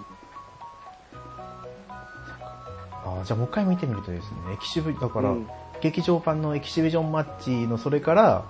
[3.05, 5.49] あじゃあもう一回見てみるとですね、エキシビ、だから、うん
[5.81, 8.45] 劇場版のエキシビジョンマッチのそれから、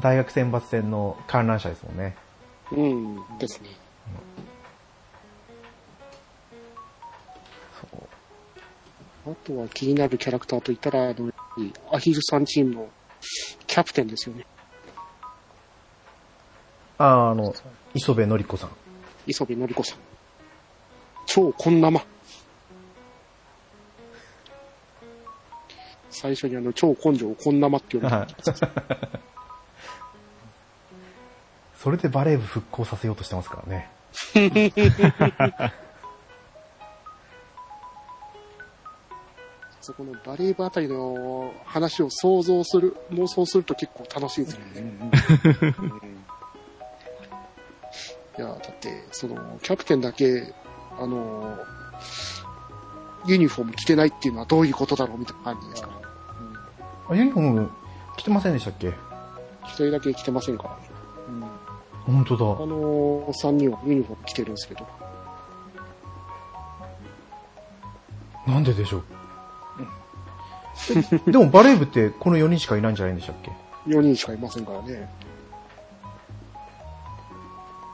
[0.00, 2.16] 大学選抜戦の観覧車ですもんね。
[2.72, 3.68] うん、ですね。
[9.30, 11.32] あとは気になるキャラクターといったら、あの、
[11.92, 12.88] アヒルさんチームの
[13.66, 14.46] キャプテンですよね。
[16.96, 17.54] あ、あの、
[17.94, 18.70] 磯部のり子さん。
[19.26, 19.98] 磯部のり子さん。
[21.26, 22.02] 超こんなま。
[26.10, 28.08] 最初にあの、超根性をこんなまって呼ぶ。
[28.08, 28.34] はい
[31.76, 33.88] それでバレー部復興させようとしてますからね。
[39.88, 44.92] そこのバレー部あたりの話を想像する、妄想すると結構楽しいですよね。
[48.36, 50.52] いや、だって、その、キャプテンだけ、
[51.00, 51.56] あの、
[53.26, 55.88] ユニフォーム着てないっていうのはどういうことだろうみたいな感じですか？
[55.88, 55.94] ら。
[57.08, 57.70] あ、ユニフォーム
[58.18, 58.88] 着てませんでしたっけ？
[59.64, 60.64] 一人だけ着てませんか？
[60.64, 60.80] らね。
[62.06, 62.44] 本当あだ。
[62.66, 64.86] のー、3人はユニフォーム着てるんですけど。
[68.46, 69.04] なんででしょう？
[70.90, 73.52] え でもバレー部ってこの4人しかいないんじゃないんでしたっけ
[73.86, 75.08] ？4人しかいませんからね。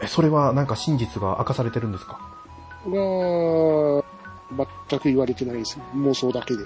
[0.02, 2.18] え、それはなんか真実が明かされてるんですか？
[2.86, 4.04] は、
[4.88, 5.78] 全く言われてないです。
[5.94, 6.64] 妄想だけで。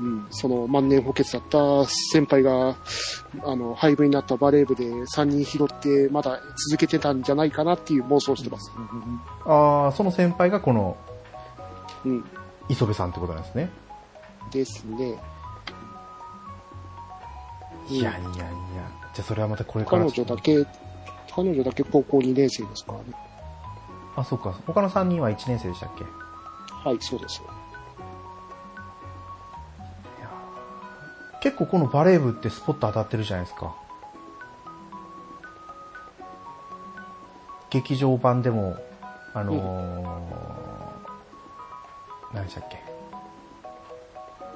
[0.00, 2.74] うん、その万年補欠だった先輩が、
[3.44, 8.72] あの、廃部になったバレー部で3人拾って、まだ続けてたんじゃないかなっていう妄想をしてます。
[9.46, 10.96] ああ、その先輩がこの
[12.04, 12.24] うん。
[12.68, 13.70] 磯部さんってことなんですね。
[14.54, 15.18] ですね。
[17.88, 18.48] いやいやいや。
[19.12, 20.22] じゃあそれはまたこれから彼。
[20.22, 20.64] 女だけ、
[21.34, 23.04] 彼女だけ高校2年生ですからね。
[24.16, 24.52] あ、そうか。
[24.66, 26.04] 他の3人は1年生でしたっけ？
[26.88, 27.42] はい、そうです。
[31.42, 33.74] 結構このバレー部ってスポット当たってるじゃないですか。
[37.68, 38.76] 劇場版でも、
[39.34, 40.34] あのー
[42.32, 42.93] 何でしたっけ？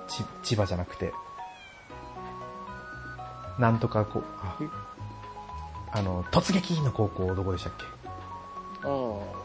[0.09, 1.13] ち千葉じゃなくて、
[3.59, 4.57] なんとかこう、あ
[5.93, 7.85] あの、突撃の高校どこでしたっけ？
[8.85, 8.91] ああ、う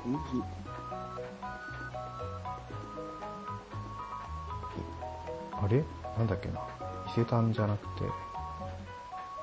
[0.09, 0.19] ん
[5.63, 5.83] あれ？
[6.17, 6.59] なんだっけな？
[7.11, 8.03] 伊勢丹じゃなくて。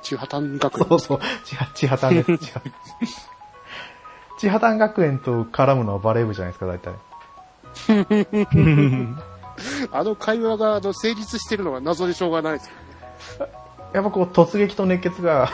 [0.02, 0.86] 千葉丹学園。
[0.88, 2.60] そうそう、千葉、千葉丹です、 千葉。
[4.38, 6.94] 千葉丹学園と絡むのはバレー部じゃないですか、大体。
[9.92, 13.48] あの会話があの成立してるのが謎でしょうがないですよ。
[13.92, 15.50] やっぱこう、突撃と熱血が、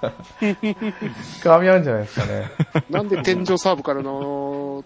[0.00, 2.50] 噛み合うんじゃないですかね。
[2.90, 4.84] なんで天井サーブからの、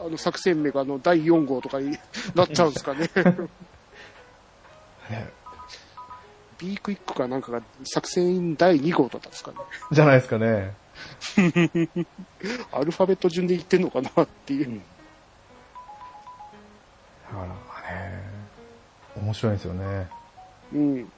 [0.00, 1.98] あの作戦名があの第4号とかに
[2.34, 3.10] なっちゃうんですかね。
[5.10, 5.28] ね
[6.58, 9.56] B クイックかなんかが作戦第2号だったんですかね。
[9.92, 10.74] じゃないですかね。
[12.72, 14.80] アルファベット順で言ってんのかなっていう。
[17.30, 18.22] だからね、
[19.16, 20.08] 面白いんですよね。
[20.72, 21.12] うん。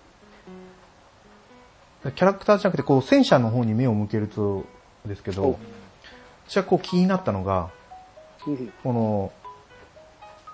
[2.02, 4.64] キャラクターじゃなくて、こう、戦車の方に目を向けると、
[5.06, 5.58] ですけどお、
[6.46, 7.70] 私はこう気になったのが、
[8.46, 9.32] うんこの、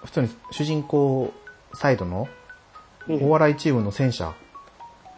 [0.05, 1.33] 普通に主人公
[1.75, 2.29] サイドの
[3.09, 4.35] うんお笑いチームの戦車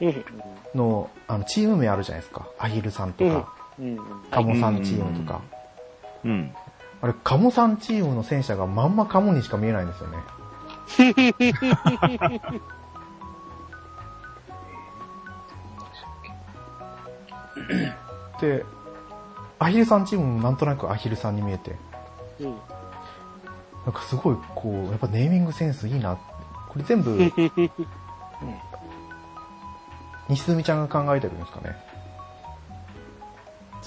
[0.01, 0.24] うん
[0.74, 2.47] の、あの、チーム名あるじゃないですか。
[2.59, 3.99] アヒルさんとか、うん。
[4.30, 5.41] カモさんチームとか。
[6.24, 6.55] うん。
[7.01, 10.18] あれ、カモさんチームの戦車がまんまカモにしか見えないんですよね。
[18.40, 18.64] で、
[19.59, 21.76] アヒルさんチームもなんとなくアヒルさんに見えて、
[22.40, 22.57] うん。
[23.84, 26.16] なんかすごい、こう、やっぱネーミングセンスいいな。
[26.68, 27.18] これ全部、
[30.28, 31.76] 西住ちゃんが考えてるんですかね。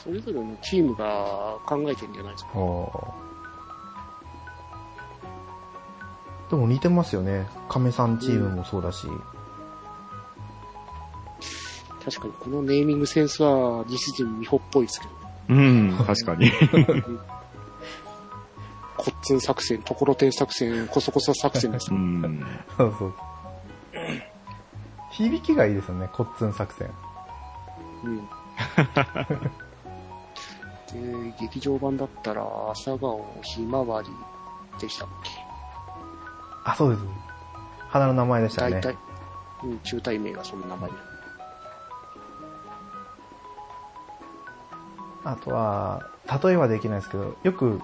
[0.04, 2.52] それぞれのチームが考えてるんじゃないですか。
[6.50, 7.48] でも似てますよね。
[7.70, 9.08] 亀さんチームもそうだし。
[12.04, 15.14] 確かにこのネーミングセンスは西陣美穂っぽいですけど。
[15.50, 16.52] うん、確かに。
[18.98, 21.96] コッツン作戦、ところてん作戦、コソコソ作戦ですう。
[21.96, 22.46] ん。
[22.78, 23.14] そうそう。
[25.12, 26.90] 響きがいいですよね、コッツン作戦。
[28.04, 28.28] うん。
[30.94, 34.10] で、劇場版だったら、朝顔ひまわり
[34.80, 35.32] でしたっけ？
[36.64, 37.04] あ、そうです。
[37.90, 38.72] 花の名前でしたね。
[38.74, 38.98] 大体、
[39.64, 40.96] うん、中体名がその名前で。
[45.24, 46.10] あとは、
[46.44, 47.80] 例えはできないですけど、よく、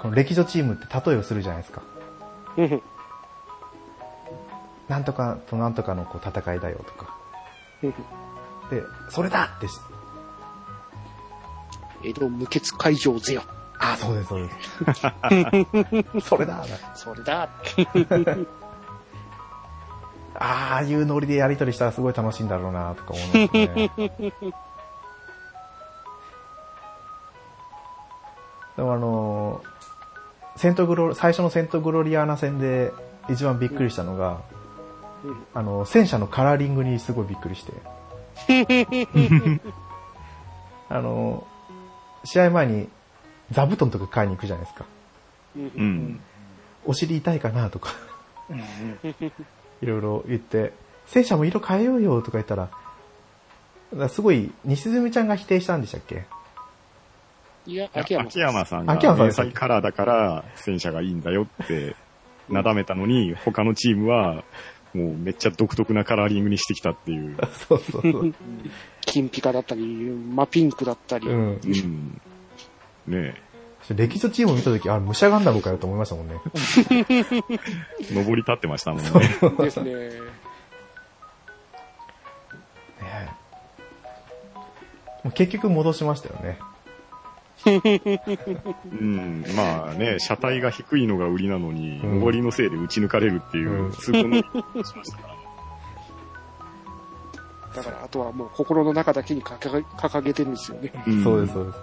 [0.00, 1.82] この歴女チームって例えをするじゃないですか。
[2.56, 2.82] うん
[4.86, 7.16] なんとかとなんとかのこう戦いだよとか。
[7.82, 7.90] うん
[8.70, 9.72] で、それだってし、
[12.04, 13.42] 江戸無血会場ぜよ。
[13.78, 14.50] あ、そうです、そうで
[16.20, 16.28] す。
[16.28, 17.48] それだそれだ。
[20.36, 23.90] ああいうノリでやりとりしたらすごい楽しいんだろうなとか思うんですね。
[28.76, 29.74] でもあのー
[30.56, 32.92] セントグロ、最初のセントグロリアーナ戦で
[33.28, 34.40] 一番びっくりしたのが、
[35.24, 37.72] うんあの、戦車のカラーリングにすごいびっくりして。
[40.88, 41.53] あのー
[42.24, 42.88] 試合前に
[43.50, 44.86] 座布団とか買いに行くじゃないですか。
[45.56, 46.20] うん。
[46.84, 47.90] お尻痛いかなとか。
[49.80, 50.72] いろいろ言って、
[51.06, 52.70] 戦車も色変えようよとか言ったら、
[53.94, 56.24] らすごい、西住ちゃんが否定したんでしたっけ？
[57.66, 61.96] いや、秋山秋山さんが秋山さんカラーだから戦車がいいんだよって
[62.48, 64.44] なだめたのに、他のチームは
[64.94, 67.36] もうめっちゃ独特なカラーリングにしてきたっていう。
[67.68, 68.34] そうそうそう。
[69.04, 71.26] 金ピカだったり、真ピンクだったり。
[71.28, 71.60] うん。
[71.62, 72.20] うん。
[73.06, 73.34] ね
[73.90, 76.36] 歴史チームを見たとき、あ、武者ガンダムかよと思いましたもんね。
[78.10, 79.10] え、 登り立ってましたもんね。
[79.58, 79.92] ですね。
[79.92, 80.10] ね
[85.34, 86.58] 結局戻しましたよね。
[87.66, 89.44] うん。
[89.56, 94.44] まあね、車体が低いのが売りなのに、うん登りのせいで打ち抜かれるっていうう、ん痛恨のし
[94.96, 95.34] ましたから。
[97.76, 100.92] だから、あとはもう心の中だけに掲げ掲げてるんですよね。
[101.06, 101.78] うんそうです、そうです。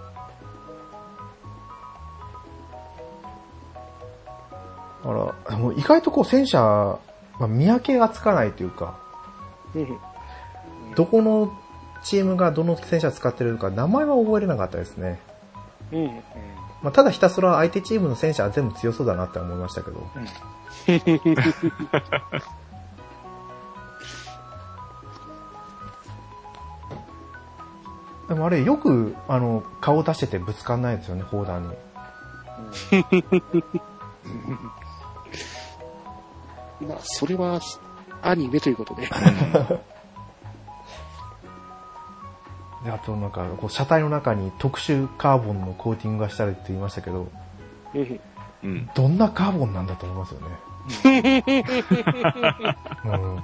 [5.03, 6.59] だから、もう意外とこう戦車、
[7.39, 8.99] まあ、見分けがつかないというか、
[9.75, 9.97] うん
[10.95, 11.57] どこの
[12.03, 15.19] チームがどの戦車使ってるのか名前は覚えれなかったですね。
[15.92, 16.24] うん。
[16.82, 20.08] まあ、ただひたすら相手チームの戦車は全部強そうだなって思いましたけど。
[28.28, 30.82] でもあれよく、あの、顔出しててぶつかん。
[30.82, 31.76] ないですよね、砲弾に。
[36.88, 37.60] まあ、それは、
[38.22, 39.10] アニメということで。
[42.84, 47.27] であとなんか、こう車体の中に特殊カーボンのコーティングがしてあるって言いましたけど、
[47.93, 48.19] うん
[48.63, 48.89] うん。
[48.95, 50.47] どんなカーボンなんだと思いますよね？
[53.05, 53.43] うん。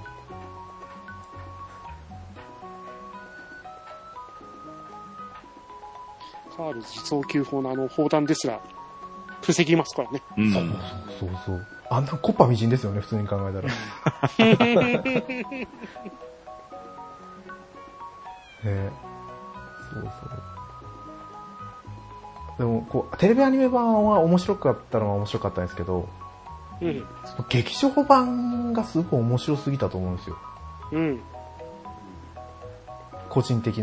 [6.55, 8.59] カール自走球砲のあの砲弾ですら、
[9.43, 10.23] 防ぎますからね。
[10.37, 10.51] うん。
[10.51, 10.65] そう
[11.45, 11.67] そう。
[11.89, 13.69] あんなコッパみじんですよね、普通に考えたら。
[18.65, 18.89] ね
[19.93, 20.11] そうそう。
[22.57, 26.09] でも、こう、テレビアニメ版は面白かったのは面白かったんですけど、
[26.81, 27.05] うん。
[27.49, 30.37] 劇場版がすごい面白すぎたと思うんですよ。
[30.91, 31.19] うん。
[33.29, 33.79] 個人的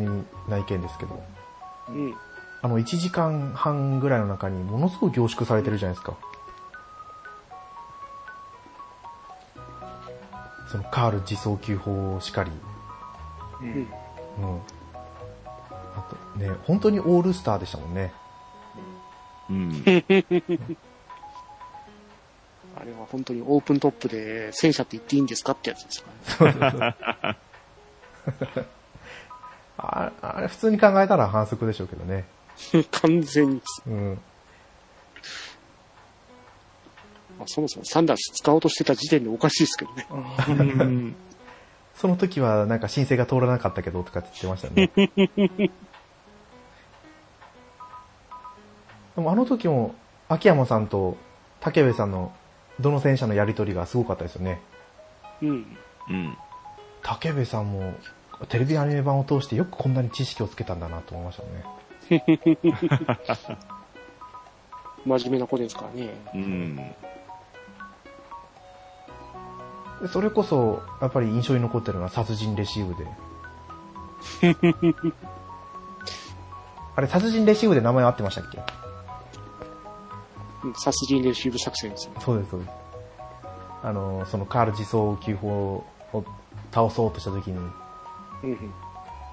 [0.48, 1.22] な意見ですけど。
[1.88, 2.14] うん。
[2.62, 6.16] あの、1時間半ぐらいの中にものすごい凝縮されてるじゃないですか。
[10.70, 12.50] そのカール自走球法しかり。
[13.60, 13.68] うん。
[13.68, 13.72] う
[14.56, 14.60] ん。
[16.36, 18.12] ね、本当にオールスターでしたもんね。
[19.50, 19.84] うん。
[22.76, 26.96] あれは本当にオープントップで戦車って言っていいんですかってやつですか
[29.78, 32.24] ああれ普通に考えたら反則でしょうけどね。
[32.72, 32.84] ら。
[33.02, 33.62] 完全に。
[33.86, 34.20] うん。
[37.38, 40.06] まあ、そもそもサンダース使おうとしてた時点でおかしいですけどね。
[40.10, 41.16] うん
[41.94, 45.70] その時はなんか申請が通らなかったけどとかって言ってましたね。
[49.16, 49.94] でもあの時も
[50.28, 51.16] 秋山さんと
[51.60, 52.32] 竹部さんの
[52.80, 54.60] どの戦車のやりとりがすごかったですよね。
[55.42, 55.76] うん。
[56.08, 56.36] うん。
[57.02, 57.94] 竹部さんも
[58.48, 61.64] テレビアニメ版を通してよくこんなに知識をつけたんだなと思いましたね。
[65.06, 66.10] 真面目な子ですからね。
[66.34, 66.76] うん。
[70.02, 73.08] でそれこそ、やっぱり印象に残ってるのは殺人レシーブで。
[76.96, 78.58] あれ、殺人レシーブで名前合ってましたっけ？
[78.58, 78.64] うん
[80.76, 82.12] 殺人レシーブ作戦ですよ。
[82.20, 82.72] そうです、そうです。
[83.82, 86.24] あの、そのカール自走球砲を
[86.72, 88.72] 倒そうとした時に、うんうん。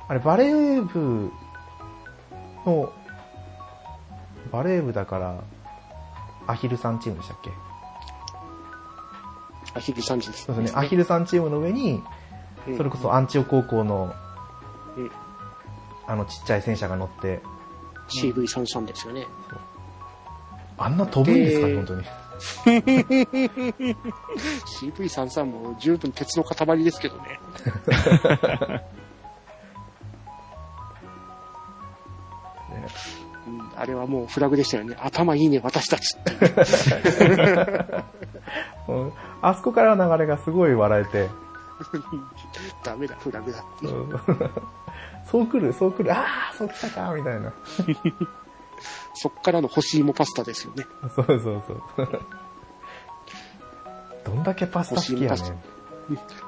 [0.08, 1.32] あれ、バレー部
[2.66, 2.92] の、
[4.52, 5.44] バレー部だから、
[6.48, 7.52] アヒルさんチームでしたっけ？
[9.74, 10.46] アヒル三時です。
[10.46, 12.04] そうですね、アヒルさんチームの上に、
[12.68, 14.14] うんそれこそアンチオ高校の
[14.96, 15.12] うん、
[16.06, 17.42] あのちっちゃい戦車が乗って、
[18.10, 19.26] CV33 ですよね。
[20.84, 22.04] あんな飛ぶんですかね、で本当に。
[24.82, 27.40] CV33 も十分鉄の塊ですけど ね。
[33.48, 34.96] うん、あれはもうフラグでしたよね。
[35.00, 36.18] 頭いいね、私たち
[39.42, 41.30] あそこからの流れがすごい笑えて、
[42.84, 43.86] ダメだ、フラグだって。
[43.88, 44.20] うん
[45.32, 47.54] そう来る、そう来る、ああ、そう来たか、みたいな。
[49.14, 50.86] そっからの干し芋パスタですよね。
[51.16, 52.20] そうそうそう。
[54.26, 55.60] どんだけパスタ好きやねん。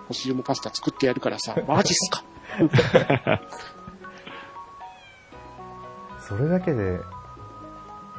[0.07, 2.23] 干し芋パスタ作ってやるからさ、マジっすか？
[6.27, 6.99] それだけで、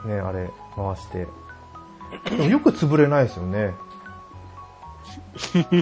[0.05, 1.27] ね、あれ、回して。
[2.31, 3.75] でもよく潰れないですよね。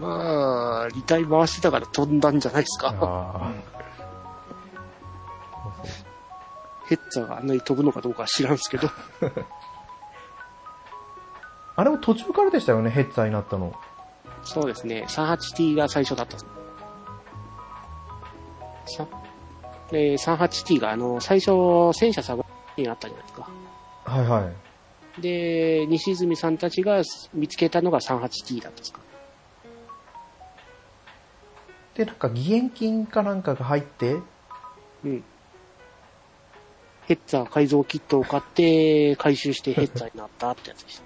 [0.00, 3.52] まあ、履体回してたから飛んだんじゃないですか？
[6.86, 8.88] ヘッツァーがあんなに飛ぶのかどうかは知らんすけど。
[11.76, 13.74] あれも途中からでしたよね、ヘッツァーになったの。
[14.44, 16.38] そうですね、38T が最初だった。
[16.38, 16.46] さ
[19.92, 22.44] えー 38T が、あの、最初、戦車サバ
[22.76, 23.48] になったじゃないですか。
[24.04, 24.50] はいは
[25.18, 25.22] い。
[25.22, 29.00] で、西泉さんたちが見つけたのが 38T だったんですか。
[31.94, 34.18] で、なんか義援金かなんかが入って、
[35.04, 35.24] うん。
[37.06, 41.04] ヘッツァー改造キットを買って、回収してヘッツァーになったってやつでした。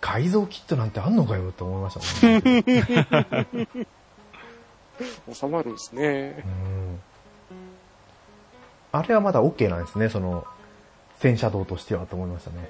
[0.00, 2.64] 改造キットなんてあんのかよって思いましたね。
[5.32, 6.48] 収まるんですねう。
[6.48, 7.00] ん
[8.92, 10.46] あれはまだ OK なんですね、その、
[11.18, 12.68] 戦車道としてはと思いましたね。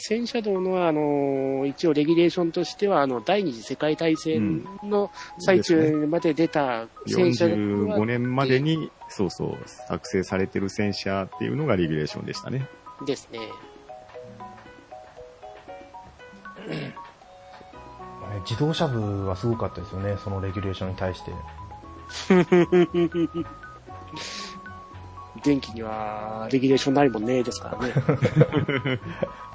[0.00, 12.66] 戦車道の、あの、一応レギュレーションとしては、あの、第二次世界大戦の最中まで出た戦車は、45年までに、そうそう、作成されてる戦車っていうのがレギュレーションでしたね。
[13.06, 13.40] ですね。
[16.66, 16.94] ね
[18.48, 21.32] 自動車部はすごかったですよね、そのレギュレーションに対して。
[25.44, 27.92] 電気にはレギュレーションないもんね、ですからね。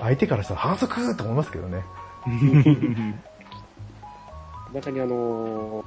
[0.00, 1.84] 相手からしたら反則と思いますけどね。
[4.72, 5.84] 中にあの、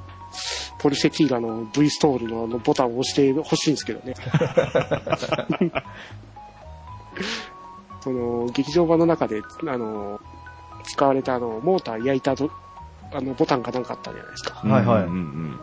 [0.80, 4.14] ポリセティーラの V ストールのあのボタンを押してほしいんですけどね。
[8.01, 10.20] その、劇場版の中で、あの、
[10.84, 12.51] 使われたあの、モーター焼いたど
[13.14, 14.55] あの、ボタンかなんかあったじゃないですか。
[14.55, 15.59] はいはいうんうん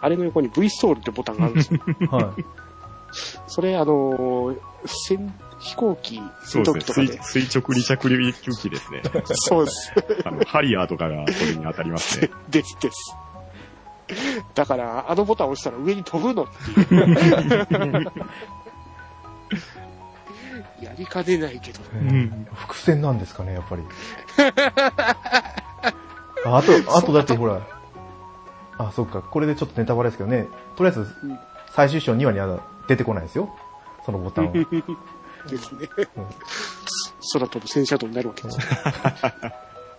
[0.00, 1.80] あれの横に V ストールってボタンがあるんですよ。
[2.12, 2.44] はい。
[3.46, 5.32] それ、あの、戦
[5.64, 6.84] 飛行機、そう戦闘ですね。
[6.84, 7.06] 機とかで。
[7.22, 9.00] 垂垂直離着陸機ですね。
[9.48, 9.92] そうです。
[10.24, 12.28] あの、ハリアーとかがそれに当たりますね。
[12.50, 13.16] ですです。
[14.54, 16.54] だから、あのボタンを押したら上に飛ぶのって
[16.94, 17.16] いう。
[20.84, 21.80] やりかねないけど。
[21.94, 23.82] えー伏線なんですかね、やっぱり。
[26.44, 27.62] ああと、あとだってほら、
[28.76, 30.46] あ、そっか、これでちょっとネタバレですけどね、
[30.76, 31.38] とりあえずうん、
[31.70, 33.48] 最終章2話には出てこないですよ。
[34.04, 34.52] そのボタンは。
[35.48, 35.88] ですね。
[37.32, 38.58] 空飛ぶ戦車道になるわけです。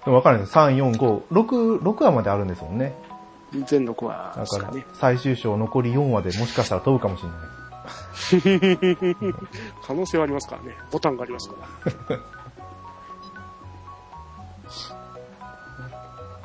[0.09, 2.95] わかるんです3、4、5、6、6話まであるんですもんね。
[3.65, 7.37] 全6話だから最終章残り4話でもしかしたら飛ぶかもしれない。
[9.85, 10.75] 可能性はありますからね。
[10.91, 11.55] ボタンがありますか
[12.09, 12.17] ら。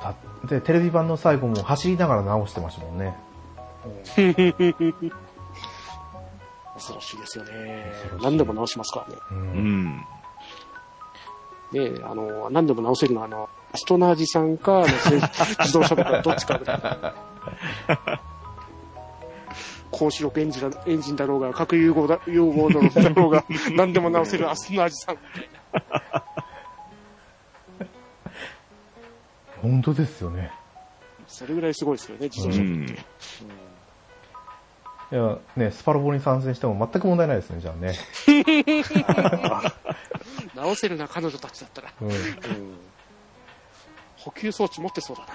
[0.03, 3.17] だで、テレビ版の最後も走りながら直してましたもんね。
[6.81, 7.93] 恐ろしいですよね。
[8.23, 9.21] 何でも直しますからね。
[9.31, 9.35] う。
[9.35, 10.07] うんん。
[11.73, 15.21] ねあの、何でも直せるのは、あの、アストナージさんか、あのせ
[15.63, 16.81] 自動車とかどっちかぐらい。
[19.93, 23.45] 高出力エンジンだエンジンだろうが、核融合だ融合だろうが、
[23.77, 25.19] 何でも直せるアストナージさん。
[29.61, 30.51] 本当ですよね。
[31.27, 32.61] それぐらいすごいですよね、自動車。
[32.61, 32.87] うん。
[35.13, 37.95] いや、ね、スパロボに参戦しても全く問題ないですね、じゃあね。
[40.55, 41.93] 直せるな、彼女たちだったら。
[42.01, 42.11] うん。
[44.17, 45.29] 補給装置持ってそうだな。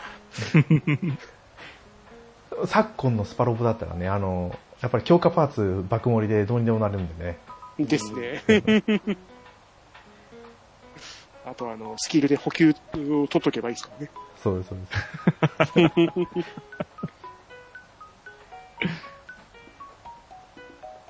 [2.68, 7.38] 昨今のスパロボだったらね、あの、やっぱり強化パーツ爆盛りでどうにでもなるんでね。
[7.78, 8.42] ですね。
[11.46, 14.12] あとあの、スキルで補給を取っとけばいいですからね。
[14.42, 14.86] そうです、そうで
[16.44, 16.56] す。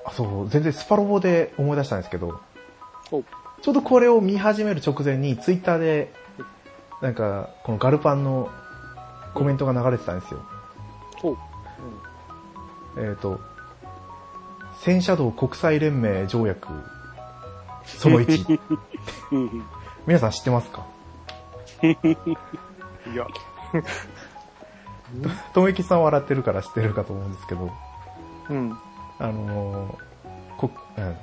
[0.06, 2.40] あ、そう、全然スパロボで思い出したんですけど
[3.12, 3.22] お、
[3.62, 6.12] ちょうどこれを見始める直前にツイッターで、
[7.02, 8.50] なんか、このガルパンの
[9.34, 10.40] コメントが流れてたんですよ。
[11.22, 11.36] おう。
[12.98, 13.40] えっ、と、
[14.80, 16.68] 戦車道国際連盟条約、
[17.84, 18.60] その1。
[19.32, 19.42] うん。
[19.42, 19.66] うん
[20.06, 20.86] 皆さん知ってますか？
[21.82, 21.88] い
[23.16, 23.26] や、
[25.52, 27.70] と きさん笑ってるから知ってるかと思うんですけど、
[28.50, 28.78] うん。
[29.18, 29.94] あのー
[30.56, 31.16] こうん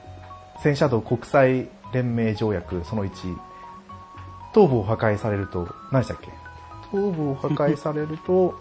[0.61, 3.35] 戦車道国際連盟条約その1、
[4.53, 6.29] 頭部を破壊されると、何でしたっけ？
[6.91, 8.59] 頭部を破壊されると、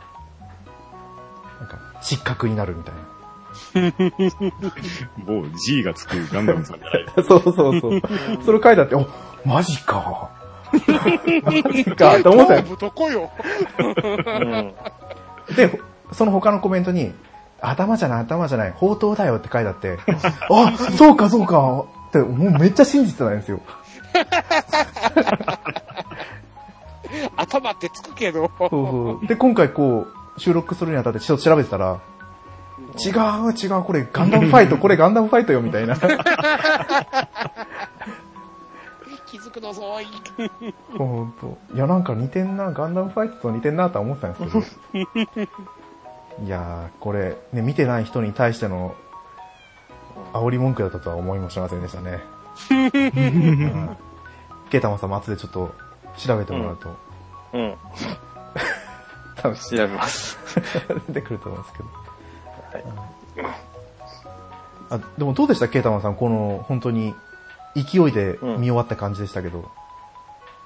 [1.61, 3.01] なんか、失格になるみたいな。
[5.26, 7.07] 某 G がつくガンダムさんじゃない。
[7.24, 8.03] そうそうそう。
[8.45, 9.07] それ書いてあって、お、
[9.47, 10.30] マジか。
[11.43, 12.70] マジか、と思ったよ頭。
[12.70, 13.30] 部どこよ。
[13.78, 14.74] うん。
[15.55, 15.80] で、
[16.12, 17.12] その他のコメントに、
[17.63, 19.99] 頭じゃない、頭じゃない、宝刀だよって書いてあって、
[20.51, 23.61] あ、そうか、そうか、って、もうめっちゃ信じてたんですよ。
[27.37, 28.51] 頭ってつくけど。
[28.59, 29.27] そうそう。
[29.27, 30.07] で、今回こ
[30.37, 32.01] う、収録するにあたってちょっと調べてたら、
[32.99, 35.97] 違う、違う、これガンダムファイト、これガンダムファイトよ、みたいな。
[39.27, 40.07] 気づくの遅い。
[40.99, 41.57] ほんと。
[41.75, 44.99] いや、なんか似てんな、ガンダムファイトと似てんなとは思ってたんですけ
[45.47, 45.51] ど。
[46.45, 48.95] いやー、これ、ね、見てない人に対しての、
[50.32, 52.20] 煽り文句だったとは思いもしませんでしたね。
[52.70, 53.97] うん
[54.70, 55.74] ケータマンさんも後でちょっと
[56.16, 56.97] 調べてもらうと、
[57.53, 57.76] うん。
[59.36, 60.38] 多分調べます。
[61.09, 61.88] 出てくると思うんですけど。
[64.90, 65.68] あ、でもどうでした？
[65.68, 67.14] ケータマンさん、この、本当に、
[67.74, 69.70] 勢いで見終わった感じでしたけど。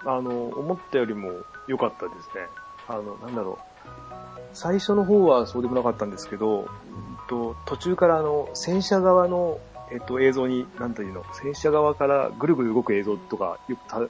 [0.04, 1.32] あの、思ったよりも
[1.66, 2.46] 良かったですね。
[2.86, 3.75] あの、なんだろう。
[4.56, 6.66] 最初の方はそうでもなかったんですけど、うん
[7.28, 9.58] と途中からあの、戦車側の、
[9.92, 14.00] えっと、映像に、なんというの、戦車側からぐるぐる動く映像とか、よくた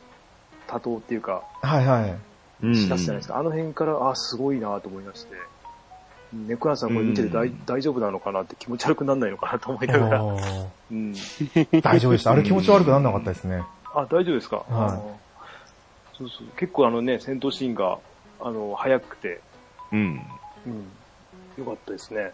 [0.68, 2.16] 多頭っていうか、はいはい。
[2.62, 3.38] うんしだすじゃないですか。
[3.38, 5.34] あの辺から、あ、すごいなと思いまして。
[6.32, 10.22] ネクランさんこれ見てて大,、うん大丈夫なのかなって気持ち悪くならないのかなと思いながら。
[10.22, 11.14] うん。
[11.82, 12.32] 大丈夫でした。
[12.32, 13.62] あれ気持ち悪くならなかったですね。
[13.94, 15.26] あ、大丈夫ですか、はい
[16.18, 16.46] そうそう。
[16.56, 17.98] 結構あのね、戦闘シーンが、
[18.40, 19.40] あの、早くて、
[19.92, 20.22] うん。
[20.66, 21.64] うん。
[21.64, 22.32] よかったですね。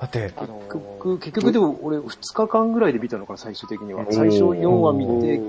[0.00, 5.40] だって、あの結局、結局でも俺2日間ぐらいで見たのかな、最終的には最初4話見て、えっ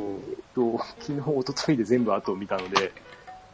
[0.57, 2.91] おと、昨日、一昨日で全部後を見たので、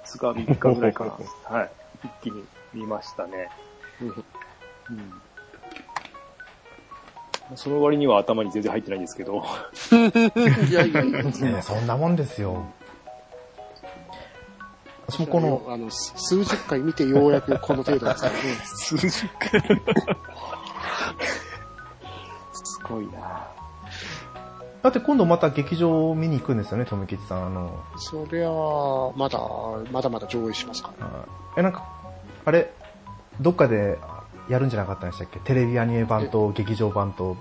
[0.05, 1.11] 2日、3日ぐらいかな。
[1.57, 1.71] はい。
[2.03, 3.49] 一気に見ましたね。
[4.01, 4.23] うん
[7.55, 9.41] その割には頭に全然入ってないんですけど。
[10.69, 11.23] いやいやいや。
[11.23, 12.65] ねそんなもんですよ。
[15.10, 18.39] 私もこの、あの、す数十回見てようやくこの程度ですからね。
[18.66, 19.62] 数十回。
[22.53, 23.47] すごいな
[24.84, 27.47] だって今度また劇場を見に行くんですよね、富吉さん。
[27.47, 29.39] あの、そりゃあ、まだ、
[29.91, 31.08] まだまだ上映しますから。
[31.08, 31.26] あ
[31.58, 31.86] え、なんか、
[32.45, 32.74] あれ、
[33.39, 33.97] どっかで
[34.49, 35.39] やるんじゃなかったんでしたっけ？
[35.39, 37.38] テレビアニメ版と劇場版と。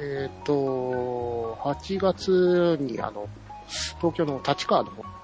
[0.00, 3.28] えっ、と、8月にあの、
[4.00, 5.17] 東京の立川の方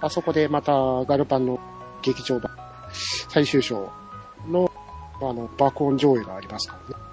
[0.00, 0.72] あそこでまた
[1.04, 1.58] ガルパンの
[2.02, 2.52] 劇場版
[3.28, 3.90] 最終章
[4.48, 4.70] の
[5.20, 7.06] あの爆音上映がありますからね。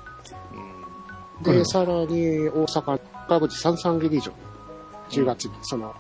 [1.42, 1.66] で、うん。
[1.66, 4.32] さらに大阪、川口三三劇場、
[5.10, 5.96] 10月に、その、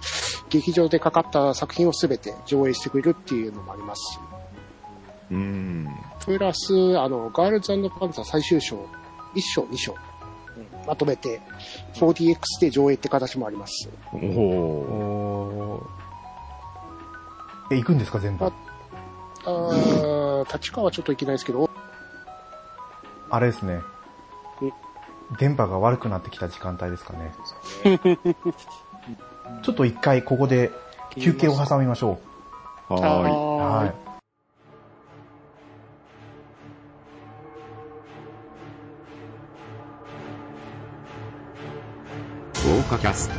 [0.49, 4.19] 劇場でかかった作品をすべて上映してくれるっていうのもありますし、
[5.31, 5.89] うん。
[6.25, 8.75] プラス、あの、ガールズパンツァー最終章、
[9.33, 9.95] 1章、2章、
[10.57, 11.41] うんまとめて、
[11.95, 13.89] 4DX で上映って形もあります。
[14.13, 15.87] おお。
[17.71, 18.45] え、行くんですか、全部？
[18.45, 18.51] あ。
[19.45, 21.69] あー立川はちょっと行けないですけど、
[23.29, 23.81] あれですね
[24.61, 24.73] うん。
[25.37, 27.33] 電波が悪くなってきた時間帯ですかね。
[29.63, 30.71] ちょっと一回ここで
[31.15, 32.19] 休憩を挟みましょ
[32.89, 33.31] はーい。
[33.31, 33.33] う。
[33.59, 34.12] ははい。
[42.93, 43.35] 華キャスト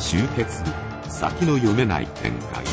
[0.00, 0.62] 集結
[1.08, 2.64] 先の読めない展開。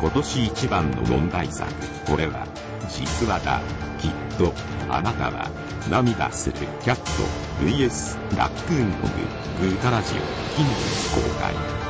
[0.00, 1.70] 今年一番の問題作。
[2.06, 2.46] これは
[2.88, 3.60] 実話だ。
[3.98, 4.52] きっと
[4.88, 5.50] あなたは
[5.90, 7.02] 涙するキャット
[7.62, 8.96] VS ラックーンの
[9.60, 11.83] ググータラジオ近日公開。